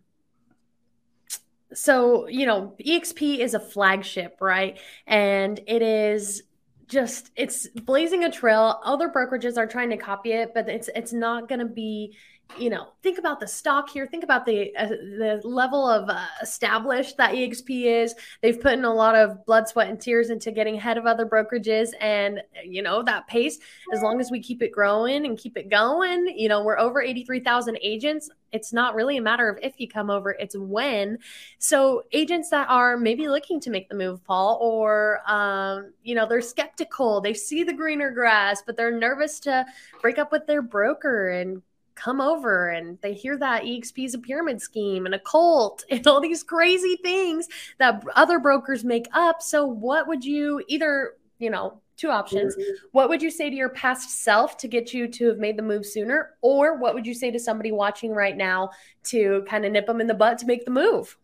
so 1.72 2.26
you 2.28 2.46
know 2.46 2.74
exp 2.85 3.38
is 3.38 3.54
a 3.54 3.61
flagship 3.61 4.37
right 4.40 4.78
and 5.06 5.61
it 5.66 5.83
is 5.83 6.42
just 6.88 7.30
it's 7.37 7.68
blazing 7.68 8.24
a 8.24 8.33
trail. 8.33 8.80
Other 8.85 9.09
brokerages 9.09 9.56
are 9.56 9.66
trying 9.68 9.90
to 9.90 9.96
copy 9.96 10.33
it, 10.33 10.52
but 10.52 10.68
it's 10.68 10.90
it's 10.96 11.12
not 11.12 11.48
going 11.48 11.61
to 11.61 11.64
be 11.64 12.16
you 12.59 12.71
know 12.71 12.89
think 13.03 13.19
about 13.19 13.41
the 13.41 13.47
stock 13.47 13.89
here. 13.89 14.07
Think 14.07 14.25
about 14.25 14.45
the 14.45 14.75
uh, 14.77 14.87
the 14.89 15.41
level 15.45 15.89
of 15.89 16.09
uh, 16.09 16.27
established 16.43 17.17
that 17.17 17.33
exp 17.33 17.69
is. 17.69 18.15
They've 18.43 18.61
put 18.61 18.75
in 18.75 18.85
a 18.85 18.93
lot 18.93 19.15
of 19.15 19.45
blood 19.47 19.69
sweat 19.69 19.89
and 19.89 20.01
tears 20.01 20.31
into 20.31 20.51
getting 20.51 20.77
ahead 20.77 20.99
of 20.99 21.07
other 21.07 21.27
brokerages 21.27 21.91
and 22.01 22.41
you 22.65 22.83
know 22.83 23.03
that 23.03 23.27
pace. 23.27 23.59
As 23.93 24.03
long 24.03 24.21
as 24.21 24.31
we 24.31 24.41
keep 24.41 24.63
it 24.63 24.73
growing 24.73 25.27
and 25.27 25.39
keep 25.39 25.57
it 25.57 25.69
going 25.69 26.27
you 26.37 26.49
know 26.49 26.63
we're 26.63 26.79
over 26.79 27.03
83000 27.03 27.79
agents. 27.83 28.31
It's 28.53 28.73
not 28.73 28.95
really 28.95 29.17
a 29.17 29.23
matter 29.23 29.49
of 29.49 29.59
if 29.63 29.79
you 29.79 29.89
come 29.89 30.11
over, 30.11 30.33
it's 30.33 30.57
when. 30.57 31.19
So 31.59 32.03
agents 32.13 32.51
that 32.51 32.69
are 32.69 32.97
maybe 32.97 33.29
looking 33.29 33.61
to 33.61 33.71
make 33.71 33.89
the 33.89 33.95
move, 33.95 34.25
Paul, 34.25 34.59
or 34.61 35.21
um, 35.27 35.93
you 36.03 36.15
know, 36.15 36.27
they're 36.27 36.41
skeptical, 36.41 37.21
they 37.21 37.35
see 37.35 37.63
the 37.63 37.73
greener 37.73 38.11
grass, 38.11 38.63
but 38.65 38.77
they're 38.77 38.91
nervous 38.91 39.39
to 39.41 39.65
break 40.01 40.19
up 40.19 40.33
with 40.33 40.47
their 40.47 40.63
broker 40.63 41.29
and 41.31 41.63
come 42.01 42.21
over 42.21 42.69
and 42.69 42.99
they 43.03 43.15
hear 43.15 43.37
that 43.37 43.63
EXP 43.63 44.07
is 44.07 44.15
a 44.15 44.19
pyramid 44.19 44.61
scheme 44.61 45.07
and 45.07 45.15
a 45.15 45.19
cult 45.19 45.85
and 45.91 46.07
all 46.07 46.21
these 46.21 46.43
crazy 46.43 46.99
things 47.03 47.49
that 47.79 48.03
other 48.17 48.39
brokers 48.39 48.85
make 48.85 49.07
up. 49.13 49.43
So, 49.43 49.67
what 49.67 50.09
would 50.09 50.25
you 50.25 50.63
either, 50.69 51.15
you 51.39 51.51
know, 51.51 51.81
two 52.01 52.11
options. 52.11 52.57
Mm-hmm. 52.57 52.87
What 52.93 53.09
would 53.11 53.23
you 53.23 53.31
say 53.31 53.51
to 53.51 53.57
your 53.57 53.69
past 53.69 54.23
self 54.23 54.57
to 54.59 54.69
get 54.69 54.95
you 54.95 55.07
to 55.09 55.29
have 55.29 55.39
made 55.39 55.59
the 55.59 55.63
move 55.63 55.85
sooner? 55.85 56.31
Or 56.41 56.79
what 56.79 56.95
would 56.95 57.07
you 57.07 57.15
say 57.15 57.31
to 57.31 57.39
somebody 57.39 57.73
watching 57.73 58.13
right 58.13 58.37
now 58.37 58.71
to 59.05 59.45
kind 59.47 59.65
of 59.65 59.73
nip 59.73 59.87
them 59.87 60.01
in 60.01 60.07
the 60.07 60.15
butt 60.15 60.39
to 60.39 60.47
make 60.47 60.65
the 60.65 60.71
move? 60.71 61.17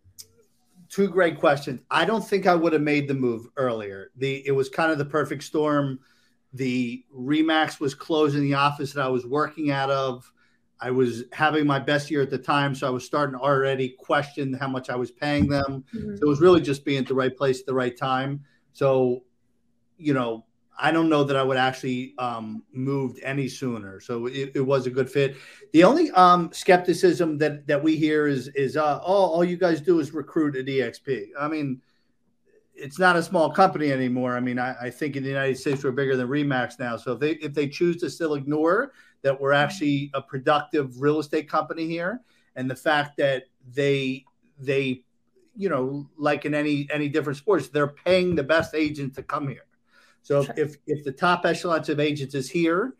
Two 0.89 1.09
great 1.09 1.41
questions. 1.41 1.81
I 1.91 2.05
don't 2.05 2.25
think 2.25 2.47
I 2.47 2.55
would 2.55 2.75
have 2.75 2.83
made 2.83 3.09
the 3.09 3.15
move 3.15 3.49
earlier. 3.57 4.11
The 4.17 4.47
it 4.47 4.53
was 4.53 4.69
kind 4.69 4.93
of 4.93 4.99
the 4.99 5.05
perfect 5.05 5.43
storm. 5.43 5.99
The 6.53 7.05
Remax 7.15 7.81
was 7.81 7.95
closing 7.95 8.43
the 8.43 8.55
office 8.55 8.93
that 8.93 9.05
I 9.05 9.09
was 9.09 9.27
working 9.27 9.71
out 9.71 9.91
of. 9.91 10.31
I 10.81 10.91
was 10.91 11.25
having 11.33 11.67
my 11.67 11.79
best 11.79 12.11
year 12.11 12.23
at 12.23 12.31
the 12.31 12.39
time, 12.39 12.75
so 12.75 12.87
I 12.87 12.91
was 12.91 13.05
starting 13.05 13.39
to 13.39 13.43
already 13.43 13.91
question 13.99 14.53
how 14.53 14.69
much 14.69 14.91
I 14.91 14.97
was 14.97 15.11
paying 15.11 15.49
them. 15.49 15.85
Mm-hmm. 15.95 16.17
So 16.17 16.23
it 16.23 16.29
was 16.29 16.41
really 16.41 16.61
just 16.61 16.85
being 16.85 16.99
at 16.99 17.07
the 17.07 17.15
right 17.15 17.35
place 17.35 17.61
at 17.61 17.67
the 17.67 17.75
right 17.75 17.97
time. 17.97 18.45
So, 18.73 19.25
you 19.97 20.13
know, 20.13 20.45
I 20.79 20.91
don't 20.91 21.09
know 21.09 21.25
that 21.25 21.37
I 21.37 21.43
would 21.43 21.57
actually 21.57 22.15
um, 22.19 22.63
moved 22.73 23.21
any 23.23 23.49
sooner. 23.49 24.01
So 24.01 24.27
it, 24.27 24.53
it, 24.55 24.61
was 24.61 24.87
a 24.87 24.91
good 24.91 25.11
fit. 25.11 25.37
The 25.73 25.85
only 25.85 26.11
um, 26.11 26.51
skepticism 26.53 27.39
that 27.39 27.67
that 27.67 27.83
we 27.83 27.97
hear 27.97 28.27
is 28.27 28.49
is 28.49 28.77
uh, 28.77 29.01
oh 29.03 29.31
all 29.31 29.45
you 29.45 29.57
guys 29.57 29.81
do 29.81 30.01
is 30.01 30.13
recruit 30.13 30.57
at 30.57 30.67
EXP. 30.67 31.29
I 31.39 31.49
mean, 31.49 31.81
it's 32.77 32.99
not 32.99 33.17
a 33.17 33.23
small 33.23 33.51
company 33.51 33.91
anymore. 33.91 34.37
I 34.37 34.41
mean, 34.41 34.59
I, 34.59 34.75
I, 34.83 34.91
think 34.91 35.17
in 35.17 35.23
the 35.23 35.29
United 35.29 35.57
States 35.59 35.83
we're 35.83 35.93
bigger 35.93 36.17
than 36.17 36.29
Remax 36.29 36.79
now. 36.79 36.97
So 36.97 37.13
if 37.13 37.21
they 37.21 37.33
if 37.33 37.55
they 37.55 37.69
choose 37.69 37.97
to 37.99 38.11
still 38.11 38.35
ignore 38.35 38.93
that 39.23 39.41
we're 39.41 39.53
actually 39.53 40.11
a 40.15 40.23
productive 40.23 41.01
real 41.01 41.19
estate 41.19 41.49
company 41.49 41.87
here, 41.87 42.21
and 42.55 42.71
the 42.71 42.77
fact 42.77 43.17
that 43.17 43.45
they 43.73 44.25
they 44.59 45.03
you 45.57 45.69
know 45.69 46.09
like 46.19 46.45
in 46.45 46.55
any 46.55 46.87
any 46.93 47.09
different 47.09 47.39
sports, 47.39 47.69
they're 47.69 47.89
paying 47.89 48.35
the 48.35 48.43
best 48.43 48.75
agent 48.75 49.15
to 49.15 49.23
come 49.23 49.49
here. 49.49 49.67
So 50.23 50.45
sure. 50.45 50.55
if 50.57 50.77
if 50.87 51.05
the 51.05 51.13
top 51.13 51.47
echelons 51.47 51.89
of 51.89 51.99
agents 51.99 52.35
is 52.35 52.51
here 52.51 52.95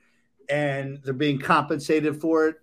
and 0.49 1.01
they're 1.05 1.13
being 1.13 1.39
compensated 1.39 2.21
for 2.21 2.49
it, 2.49 2.57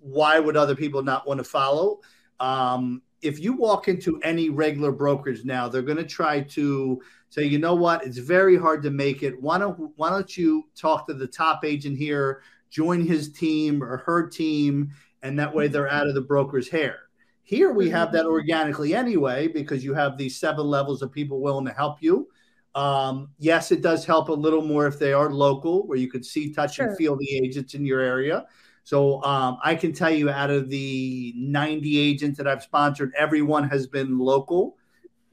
why 0.00 0.38
would 0.38 0.56
other 0.56 0.74
people 0.74 1.02
not 1.02 1.26
want 1.26 1.38
to 1.38 1.44
follow? 1.44 2.00
Um, 2.40 3.02
if 3.22 3.40
you 3.40 3.54
walk 3.54 3.88
into 3.88 4.20
any 4.22 4.50
regular 4.50 4.92
brokerage 4.92 5.44
now, 5.44 5.68
they're 5.68 5.82
going 5.82 5.96
to 5.96 6.04
try 6.04 6.40
to 6.40 7.00
say, 7.30 7.44
you 7.44 7.58
know 7.58 7.74
what, 7.74 8.04
it's 8.04 8.18
very 8.18 8.56
hard 8.56 8.82
to 8.82 8.90
make 8.90 9.22
it. 9.22 9.40
Why 9.40 9.58
don't 9.58 9.92
why 9.96 10.10
don't 10.10 10.36
you 10.36 10.68
talk 10.76 11.06
to 11.06 11.14
the 11.14 11.26
top 11.26 11.64
agent 11.64 11.98
here, 11.98 12.42
join 12.70 13.06
his 13.06 13.32
team 13.32 13.82
or 13.82 13.98
her 13.98 14.28
team, 14.28 14.90
and 15.22 15.38
that 15.38 15.54
way 15.54 15.68
they're 15.68 15.90
out 15.90 16.06
of 16.06 16.14
the 16.14 16.20
broker's 16.20 16.68
hair. 16.68 17.00
Here 17.42 17.72
we 17.72 17.88
have 17.90 18.12
that 18.12 18.26
organically 18.26 18.94
anyway 18.94 19.46
because 19.46 19.84
you 19.84 19.94
have 19.94 20.18
these 20.18 20.36
seven 20.36 20.66
levels 20.66 21.00
of 21.00 21.12
people 21.12 21.40
willing 21.40 21.66
to 21.66 21.72
help 21.72 22.02
you. 22.02 22.28
Um, 22.74 23.30
yes, 23.38 23.72
it 23.72 23.80
does 23.80 24.04
help 24.04 24.28
a 24.28 24.32
little 24.32 24.62
more 24.62 24.86
if 24.86 24.98
they 24.98 25.12
are 25.14 25.30
local, 25.30 25.86
where 25.86 25.96
you 25.96 26.10
could 26.10 26.26
see, 26.26 26.52
touch, 26.52 26.74
sure. 26.74 26.88
and 26.88 26.96
feel 26.96 27.16
the 27.16 27.36
agents 27.36 27.74
in 27.74 27.86
your 27.86 28.00
area. 28.00 28.44
So 28.86 29.20
um, 29.24 29.58
I 29.64 29.74
can 29.74 29.92
tell 29.92 30.12
you, 30.12 30.30
out 30.30 30.48
of 30.48 30.68
the 30.68 31.34
90 31.36 31.98
agents 31.98 32.38
that 32.38 32.46
I've 32.46 32.62
sponsored, 32.62 33.12
everyone 33.18 33.68
has 33.68 33.88
been 33.88 34.16
local. 34.16 34.76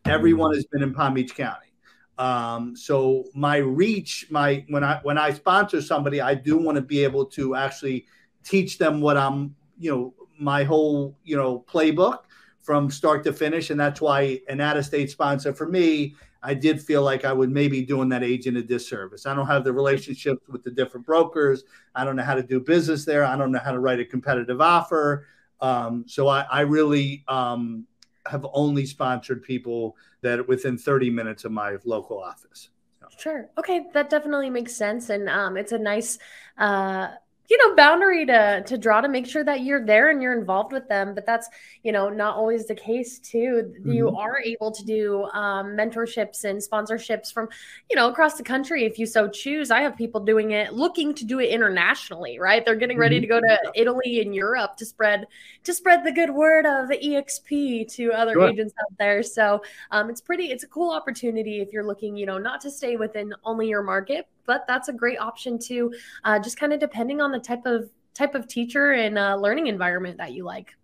Everyone 0.06 0.56
has 0.56 0.66
been 0.66 0.82
in 0.82 0.92
Palm 0.92 1.14
Beach 1.14 1.36
County. 1.36 1.72
Um, 2.18 2.76
so 2.76 3.26
my 3.36 3.58
reach, 3.58 4.26
my 4.32 4.66
when 4.70 4.84
I 4.84 5.02
when 5.04 5.20
I 5.20 5.34
sponsor 5.34 5.84
somebody, 5.84 6.20
I 6.20 6.34
do 6.34 6.58
want 6.58 6.78
to 6.78 6.82
be 6.82 7.04
able 7.04 7.28
to 7.28 7.54
actually 7.54 8.08
teach 8.44 8.80
them 8.80 9.02
what 9.02 9.18
I'm, 9.18 9.56
you 9.78 9.92
know, 9.92 10.14
my 10.40 10.64
whole 10.64 11.16
you 11.24 11.38
know 11.38 11.64
playbook 11.70 12.22
from 12.60 12.90
start 12.90 13.24
to 13.26 13.34
finish, 13.34 13.70
and 13.70 13.80
that's 13.80 14.02
why 14.02 14.42
an 14.50 14.62
out-of-state 14.62 15.12
sponsor 15.12 15.54
for 15.54 15.68
me 15.70 16.16
I 16.44 16.54
did 16.54 16.82
feel 16.82 17.02
like 17.02 17.24
I 17.24 17.32
would 17.32 17.50
maybe 17.50 17.82
doing 17.82 18.10
that 18.10 18.22
agent 18.22 18.58
a 18.58 18.62
disservice. 18.62 19.26
I 19.26 19.34
don't 19.34 19.48
have 19.48 19.64
the 19.64 19.72
relationships 19.72 20.42
with 20.50 20.64
the 20.64 20.72
different 20.72 21.06
brokers. 21.06 21.64
I 21.96 22.04
don't 22.04 22.18
know 22.18 22.24
how 22.24 22.36
to 22.36 22.44
do 22.44 22.60
business 22.60 23.06
there. 23.06 23.24
I 23.24 23.38
don't 23.38 23.52
know 23.52 23.60
how 23.60 23.72
to 23.72 23.80
write 23.80 24.00
a 24.00 24.06
competitive 24.06 24.60
offer. 24.60 25.26
Um, 25.62 26.04
so 26.06 26.28
I, 26.28 26.42
I 26.52 26.62
really 26.62 27.24
um, 27.30 27.88
have 28.28 28.46
only 28.54 28.86
sponsored 28.86 29.42
people 29.42 29.96
that 30.22 30.46
within 30.48 30.78
30 30.78 31.10
minutes 31.10 31.46
of 31.46 31.54
my 31.54 31.78
local 31.86 32.22
office. 32.22 32.70
Sure. 33.18 33.50
Okay, 33.58 33.86
that 33.94 34.10
definitely 34.10 34.50
makes 34.50 34.76
sense, 34.76 35.10
and 35.10 35.30
um, 35.30 35.56
it's 35.56 35.72
a 35.72 35.78
nice 35.78 36.18
uh, 36.58 37.10
you 37.50 37.58
know 37.58 37.76
boundary 37.76 38.26
to 38.26 38.64
to 38.66 38.78
draw 38.78 39.02
to 39.02 39.10
make 39.10 39.26
sure 39.26 39.44
that 39.44 39.62
you're 39.62 39.86
there 39.86 40.10
and 40.10 40.22
you're 40.22 40.38
involved 40.38 40.72
with 40.72 40.88
them 40.88 41.14
but 41.14 41.26
that's 41.26 41.50
you 41.84 41.92
know 41.92 42.10
not 42.10 42.36
always 42.36 42.66
the 42.68 42.76
case 42.76 43.20
too 43.20 43.74
mm-hmm. 43.80 43.92
you 43.92 44.16
are 44.16 44.40
able 44.40 44.72
to 44.72 44.84
do 44.86 45.26
um, 45.34 45.68
mentorships 45.76 46.46
and 46.46 46.62
sponsorships 46.62 47.34
from 47.34 47.50
you 47.90 47.96
know 47.96 48.10
across 48.10 48.36
the 48.36 48.44
country 48.44 48.86
if 48.86 48.98
you 48.98 49.06
so 49.06 49.28
choose 49.28 49.72
i 49.72 49.82
have 49.82 49.96
people 49.98 50.22
doing 50.22 50.52
it 50.52 50.74
looking 50.74 51.14
to 51.14 51.26
do 51.26 51.40
it 51.40 51.50
internationally 51.50 52.40
right 52.40 52.66
they're 52.66 52.76
getting 52.76 52.98
ready 52.98 53.18
mm-hmm. 53.18 53.24
to 53.24 53.28
go 53.28 53.42
to 53.42 53.72
italy 53.76 54.22
and 54.22 54.34
europe 54.34 54.78
to 54.78 54.86
spread 54.86 55.28
to 55.64 55.74
spread 55.74 56.04
the 56.06 56.12
good 56.12 56.30
word 56.30 56.66
of 56.66 56.90
exp 56.90 57.88
to 57.94 58.12
other 58.14 58.34
sure. 58.34 58.48
agents 58.48 58.74
out 58.80 58.98
there 58.98 59.22
so 59.22 59.62
um, 59.92 60.10
it's 60.10 60.22
pretty 60.22 60.46
it's 60.46 60.64
a 60.64 60.68
cool 60.68 60.92
opportunity 60.92 61.60
if 61.60 61.74
you're 61.74 61.86
looking 61.86 62.16
you 62.16 62.26
know 62.26 62.38
not 62.38 62.62
to 62.62 62.72
stay 62.72 62.96
within 62.96 63.34
only 63.44 63.68
your 63.68 63.84
market 63.84 64.28
but 64.46 64.66
that's 64.68 64.90
a 64.90 64.94
great 64.94 65.20
option 65.20 65.60
too. 65.60 65.94
Uh, 66.24 66.40
just 66.40 66.58
kind 66.58 66.74
of 66.74 66.80
depending 66.80 67.22
on 67.22 67.32
the 67.32 67.40
type 67.40 67.66
of 67.66 67.90
type 68.14 68.36
of 68.36 68.48
teacher 68.48 68.92
and 68.92 69.18
uh, 69.18 69.36
learning 69.36 69.68
environment 69.68 70.18
that 70.18 70.34
you 70.34 70.44
like. 70.44 70.76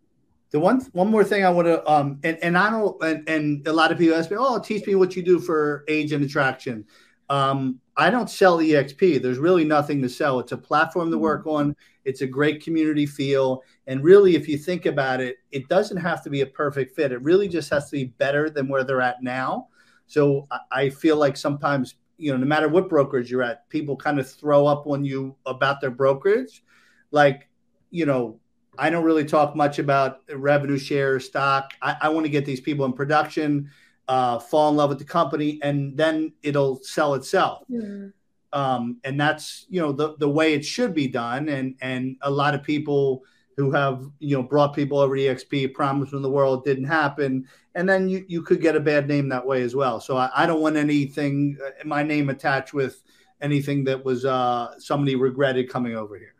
The 0.51 0.59
one 0.59 0.81
one 0.93 1.09
more 1.09 1.23
thing 1.23 1.45
I 1.45 1.49
want 1.49 1.67
to 1.67 1.87
um 1.89 2.19
and, 2.23 2.37
and 2.41 2.57
I 2.57 2.71
don't 2.71 3.01
and, 3.03 3.29
and 3.29 3.67
a 3.67 3.73
lot 3.73 3.91
of 3.91 3.99
people 3.99 4.17
ask 4.17 4.31
me, 4.31 4.37
oh, 4.39 4.59
teach 4.59 4.85
me 4.87 4.95
what 4.95 5.15
you 5.15 5.21
do 5.21 5.39
for 5.39 5.83
age 5.87 6.11
and 6.11 6.23
attraction. 6.23 6.85
Um, 7.29 7.79
I 7.95 8.09
don't 8.09 8.29
sell 8.29 8.57
EXP. 8.57 9.21
There's 9.21 9.37
really 9.37 9.63
nothing 9.63 10.01
to 10.01 10.09
sell. 10.09 10.39
It's 10.39 10.51
a 10.51 10.57
platform 10.57 11.09
to 11.09 11.15
mm-hmm. 11.15 11.23
work 11.23 11.45
on. 11.45 11.75
It's 12.05 12.21
a 12.21 12.27
great 12.27 12.63
community 12.63 13.05
feel. 13.05 13.61
And 13.85 14.03
really, 14.03 14.35
if 14.35 14.47
you 14.47 14.57
think 14.57 14.87
about 14.87 15.21
it, 15.21 15.37
it 15.51 15.67
doesn't 15.67 15.97
have 15.97 16.23
to 16.23 16.29
be 16.29 16.41
a 16.41 16.45
perfect 16.45 16.95
fit. 16.95 17.11
It 17.11 17.21
really 17.21 17.47
just 17.47 17.69
has 17.69 17.89
to 17.89 17.97
be 17.97 18.05
better 18.05 18.49
than 18.49 18.67
where 18.67 18.83
they're 18.83 19.01
at 19.01 19.21
now. 19.21 19.67
So 20.07 20.47
I 20.71 20.89
feel 20.89 21.17
like 21.17 21.37
sometimes 21.37 21.95
you 22.19 22.31
know, 22.31 22.37
no 22.37 22.45
matter 22.45 22.67
what 22.67 22.89
brokerage 22.89 23.31
you're 23.31 23.41
at, 23.41 23.67
people 23.69 23.95
kind 23.95 24.19
of 24.19 24.29
throw 24.29 24.67
up 24.67 24.85
on 24.85 25.05
you 25.05 25.35
about 25.45 25.81
their 25.81 25.89
brokerage. 25.89 26.63
Like, 27.11 27.47
you 27.89 28.05
know, 28.05 28.39
I 28.77 28.89
don't 28.89 29.03
really 29.03 29.25
talk 29.25 29.55
much 29.55 29.79
about 29.79 30.21
revenue 30.33 30.77
share 30.77 31.19
stock. 31.19 31.73
I, 31.81 31.95
I 32.01 32.09
want 32.09 32.25
to 32.25 32.29
get 32.29 32.45
these 32.45 32.61
people 32.61 32.85
in 32.85 32.93
production, 32.93 33.71
uh, 34.07 34.39
fall 34.39 34.69
in 34.69 34.75
love 34.75 34.89
with 34.89 34.99
the 34.99 35.05
company, 35.05 35.59
and 35.63 35.97
then 35.97 36.33
it'll 36.43 36.81
sell 36.83 37.13
itself. 37.15 37.63
Mm-hmm. 37.71 38.09
Um, 38.51 38.97
and 39.03 39.19
that's 39.19 39.65
you 39.69 39.79
know 39.79 39.91
the 39.91 40.15
the 40.17 40.29
way 40.29 40.53
it 40.53 40.65
should 40.65 40.93
be 40.93 41.07
done. 41.07 41.49
And 41.49 41.75
and 41.81 42.17
a 42.21 42.31
lot 42.31 42.55
of 42.55 42.63
people 42.63 43.23
who 43.59 43.71
have 43.71 44.09
you 44.19 44.37
know 44.37 44.41
brought 44.41 44.73
people 44.73 44.99
over 44.99 45.17
to 45.17 45.21
EXP, 45.21 45.73
promised 45.73 46.13
them 46.13 46.21
the 46.21 46.29
world 46.29 46.63
didn't 46.63 46.85
happen, 46.85 47.45
and 47.75 47.87
then 47.89 48.07
you 48.07 48.23
you 48.29 48.41
could 48.41 48.61
get 48.61 48.77
a 48.77 48.79
bad 48.79 49.07
name 49.07 49.27
that 49.29 49.45
way 49.45 49.61
as 49.63 49.75
well. 49.75 49.99
So 49.99 50.15
I, 50.15 50.29
I 50.33 50.45
don't 50.45 50.61
want 50.61 50.77
anything 50.77 51.57
uh, 51.63 51.71
my 51.85 52.01
name 52.01 52.29
attached 52.29 52.73
with 52.73 53.03
anything 53.41 53.83
that 53.83 54.03
was 54.03 54.23
uh, 54.23 54.79
somebody 54.79 55.15
regretted 55.15 55.69
coming 55.69 55.95
over 55.97 56.17
here. 56.17 56.35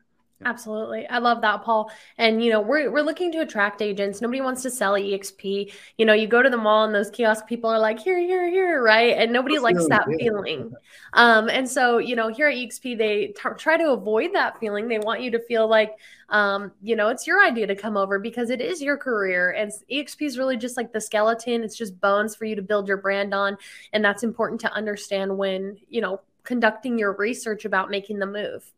Absolutely. 0.45 1.05
I 1.07 1.17
love 1.17 1.41
that, 1.41 1.63
Paul. 1.63 1.91
And, 2.17 2.41
you 2.41 2.49
know, 2.49 2.61
we're, 2.61 2.89
we're 2.89 3.01
looking 3.01 3.29
to 3.33 3.39
attract 3.39 3.81
agents. 3.81 4.21
Nobody 4.21 4.39
wants 4.39 4.61
to 4.61 4.71
sell 4.71 4.93
EXP. 4.93 5.73
You 5.97 6.05
know, 6.05 6.13
you 6.13 6.27
go 6.27 6.41
to 6.41 6.49
the 6.49 6.55
mall 6.55 6.85
and 6.85 6.95
those 6.95 7.09
kiosk 7.09 7.45
people 7.45 7.69
are 7.69 7.77
like, 7.77 7.99
here, 7.99 8.17
here, 8.17 8.49
here, 8.49 8.81
right? 8.81 9.17
And 9.17 9.33
nobody 9.33 9.55
That's 9.55 9.63
likes 9.63 9.87
that 9.89 10.07
feeling. 10.17 10.71
Um, 11.11 11.49
and 11.49 11.69
so, 11.69 11.97
you 11.97 12.15
know, 12.15 12.29
here 12.29 12.47
at 12.47 12.55
EXP, 12.55 12.97
they 12.97 13.27
t- 13.27 13.49
try 13.57 13.75
to 13.75 13.91
avoid 13.91 14.33
that 14.33 14.57
feeling. 14.61 14.87
They 14.87 14.99
want 14.99 15.21
you 15.21 15.29
to 15.31 15.39
feel 15.39 15.67
like, 15.67 15.97
um, 16.29 16.71
you 16.81 16.95
know, 16.95 17.09
it's 17.09 17.27
your 17.27 17.45
idea 17.45 17.67
to 17.67 17.75
come 17.75 17.97
over 17.97 18.17
because 18.17 18.49
it 18.49 18.61
is 18.61 18.81
your 18.81 18.95
career. 18.95 19.51
And 19.51 19.73
EXP 19.91 20.21
is 20.21 20.37
really 20.37 20.55
just 20.55 20.77
like 20.77 20.93
the 20.93 21.01
skeleton, 21.01 21.63
it's 21.63 21.75
just 21.75 21.99
bones 21.99 22.33
for 22.33 22.45
you 22.45 22.55
to 22.55 22.61
build 22.61 22.87
your 22.87 22.97
brand 22.97 23.33
on. 23.33 23.57
And 23.91 24.05
that's 24.05 24.23
important 24.23 24.61
to 24.61 24.71
understand 24.71 25.37
when, 25.37 25.77
you 25.89 25.99
know, 25.99 26.21
conducting 26.43 26.97
your 26.97 27.11
research 27.11 27.65
about 27.65 27.89
making 27.89 28.19
the 28.19 28.25
move. 28.25 28.71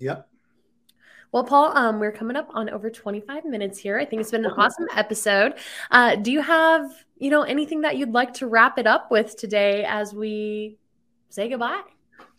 Yep. 0.00 0.28
Well, 1.34 1.42
Paul, 1.42 1.76
um, 1.76 1.98
we're 1.98 2.12
coming 2.12 2.36
up 2.36 2.48
on 2.54 2.70
over 2.70 2.88
25 2.88 3.44
minutes 3.44 3.76
here. 3.76 3.98
I 3.98 4.04
think 4.04 4.20
it's 4.20 4.30
been 4.30 4.44
an 4.44 4.52
awesome 4.52 4.86
episode. 4.94 5.54
Uh, 5.90 6.14
do 6.14 6.30
you 6.30 6.40
have, 6.40 7.04
you 7.18 7.28
know, 7.28 7.42
anything 7.42 7.80
that 7.80 7.96
you'd 7.96 8.12
like 8.12 8.32
to 8.34 8.46
wrap 8.46 8.78
it 8.78 8.86
up 8.86 9.10
with 9.10 9.34
today 9.34 9.84
as 9.84 10.14
we 10.14 10.78
say 11.30 11.48
goodbye? 11.48 11.82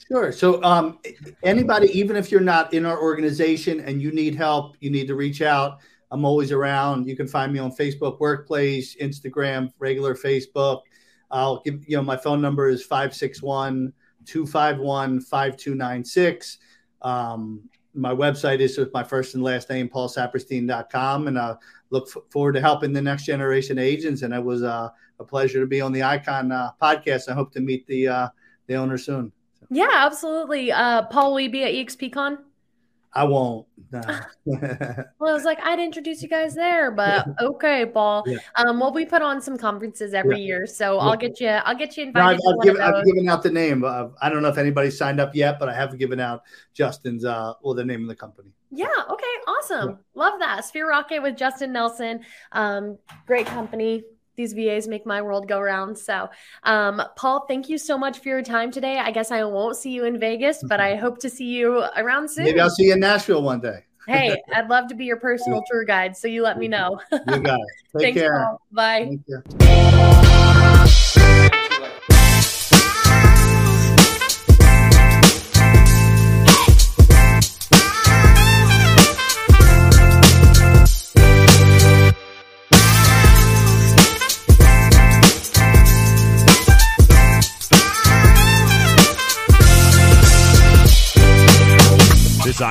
Sure. 0.08 0.32
So, 0.32 0.64
um, 0.64 1.00
anybody, 1.44 1.88
even 1.88 2.16
if 2.16 2.32
you're 2.32 2.40
not 2.40 2.74
in 2.74 2.86
our 2.86 2.98
organization 2.98 3.82
and 3.82 4.02
you 4.02 4.14
need 4.14 4.34
help, 4.34 4.78
you 4.80 4.90
need 4.90 5.08
to 5.08 5.16
reach 5.16 5.42
out. 5.42 5.80
I'm 6.10 6.24
always 6.24 6.54
around. 6.54 7.06
You 7.06 7.18
can 7.18 7.28
find 7.28 7.52
me 7.52 7.60
on 7.60 7.72
Facebook 7.72 8.22
Workplace, 8.22 8.96
Instagram, 8.96 9.74
regular 9.78 10.16
Facebook. 10.16 10.84
I'll 11.30 11.62
give 11.64 11.84
you 11.86 11.98
know 11.98 12.02
my 12.02 12.16
phone 12.16 12.40
number 12.40 12.70
is 12.70 12.82
561 12.82 13.92
251 14.24 15.20
5296. 15.20 16.60
Um, 17.02 17.70
my 17.96 18.14
website 18.14 18.60
is 18.60 18.78
with 18.78 18.94
my 18.94 19.04
first 19.04 19.36
and 19.36 19.44
last 19.44 19.70
name, 19.70 19.90
paulsaperstein.com. 19.90 21.28
And 21.28 21.40
I 21.40 21.56
look 21.90 22.08
f- 22.08 22.24
forward 22.30 22.54
to 22.54 22.62
helping 22.62 22.94
the 22.94 23.02
next 23.02 23.26
generation 23.26 23.80
agents. 23.80 24.22
And 24.22 24.34
it 24.34 24.44
was 24.44 24.64
uh, 24.64 24.90
a 25.20 25.24
pleasure 25.24 25.60
to 25.62 25.68
be 25.68 25.82
on 25.82 25.92
the 25.92 26.04
Icon 26.04 26.52
uh, 26.52 26.72
podcast. 26.82 27.30
I 27.30 27.34
hope 27.34 27.52
to 27.54 27.62
meet 27.62 27.88
the 27.88 28.08
uh, 28.08 28.28
the 28.68 28.76
owner 28.76 28.98
soon. 28.98 29.32
Yeah, 29.70 29.88
absolutely. 29.94 30.72
Uh, 30.72 31.04
Paul, 31.04 31.34
will 31.34 31.40
you 31.42 31.50
be 31.50 31.64
at 31.64 31.74
EXPCon? 31.74 32.38
I 33.16 33.24
won't. 33.24 33.66
No. 33.92 34.02
well, 34.46 35.30
I 35.30 35.34
was 35.34 35.46
like, 35.46 35.60
I'd 35.64 35.80
introduce 35.80 36.22
you 36.22 36.28
guys 36.28 36.54
there, 36.54 36.92
but 36.92 37.28
okay, 37.42 37.86
Paul. 37.86 38.24
Yeah. 38.28 38.38
Um, 38.58 38.80
well, 38.80 38.92
we 38.92 39.06
put 39.06 39.22
on 39.22 39.42
some 39.42 39.58
conferences 39.58 40.14
every 40.14 40.40
yeah. 40.40 40.46
year, 40.46 40.68
so 40.68 40.96
yeah. 40.96 41.00
I'll 41.00 41.16
get 41.16 41.40
you. 41.40 41.48
I'll 41.48 41.78
get 41.78 41.96
you 41.96 42.04
invited. 42.04 42.42
No, 42.44 42.52
I've, 42.52 42.58
I've, 42.58 42.64
given, 42.64 42.82
I've, 42.82 43.06
given, 43.06 43.30
out 43.30 43.42
the 43.42 43.52
name. 43.52 43.84
Uh, 43.86 44.08
I 44.22 44.30
don't 44.30 44.42
know 44.42 44.50
if 44.50 44.58
anybody 44.58 44.92
signed 44.92 45.20
up 45.20 45.34
yet, 45.34 45.60
but 45.60 45.70
I 45.70 45.74
have 45.74 45.98
given 45.98 46.20
out 46.20 46.44
Justin's. 46.74 47.24
Uh, 47.24 47.54
well, 47.62 47.74
the 47.74 47.86
name 47.86 48.02
of 48.02 48.10
the 48.10 48.16
company. 48.16 48.50
Yeah. 48.70 48.88
Okay. 49.10 49.26
Awesome. 49.48 50.00
Love 50.14 50.40
that. 50.40 50.66
Sphere 50.66 50.90
Rocket 50.90 51.22
with 51.22 51.38
Justin 51.38 51.72
Nelson. 51.72 52.22
Um, 52.52 52.98
great 53.26 53.46
company 53.46 54.04
these 54.36 54.54
VAs 54.54 54.88
make 54.88 55.06
my 55.06 55.22
world 55.22 55.48
go 55.48 55.60
round. 55.60 55.98
So, 55.98 56.30
um, 56.64 57.02
Paul, 57.16 57.46
thank 57.48 57.70
you 57.70 57.78
so 57.78 57.98
much 57.98 58.20
for 58.20 58.30
your 58.30 58.42
time 58.42 58.72
today. 58.72 59.00
I 59.00 59.12
guess 59.12 59.32
I 59.32 59.44
won't 59.44 59.78
see 59.78 59.92
you 59.92 60.06
in 60.06 60.20
Vegas, 60.20 60.64
but 60.64 60.80
I 60.80 60.96
hope 60.96 61.20
to 61.20 61.30
see 61.30 61.46
you 61.46 61.86
around 61.98 62.30
soon. 62.30 62.46
Maybe 62.46 62.60
I'll 62.60 62.70
see 62.70 62.86
you 62.86 62.94
in 62.94 63.00
Nashville 63.00 63.42
one 63.42 63.60
day. 63.60 63.86
hey, 64.08 64.40
I'd 64.54 64.70
love 64.70 64.88
to 64.90 64.96
be 64.96 65.06
your 65.06 65.18
personal 65.18 65.64
tour 65.70 65.84
guide. 65.84 66.16
So 66.16 66.28
you 66.28 66.44
let 66.44 66.60
me 66.60 66.68
know. 66.68 67.00
you 67.12 67.40
got 67.40 67.60
it. 67.60 67.68
Take 67.98 68.16
Thanks, 68.16 68.22
care. 68.22 68.38
Paul. 68.38 68.62
Bye. 68.72 69.18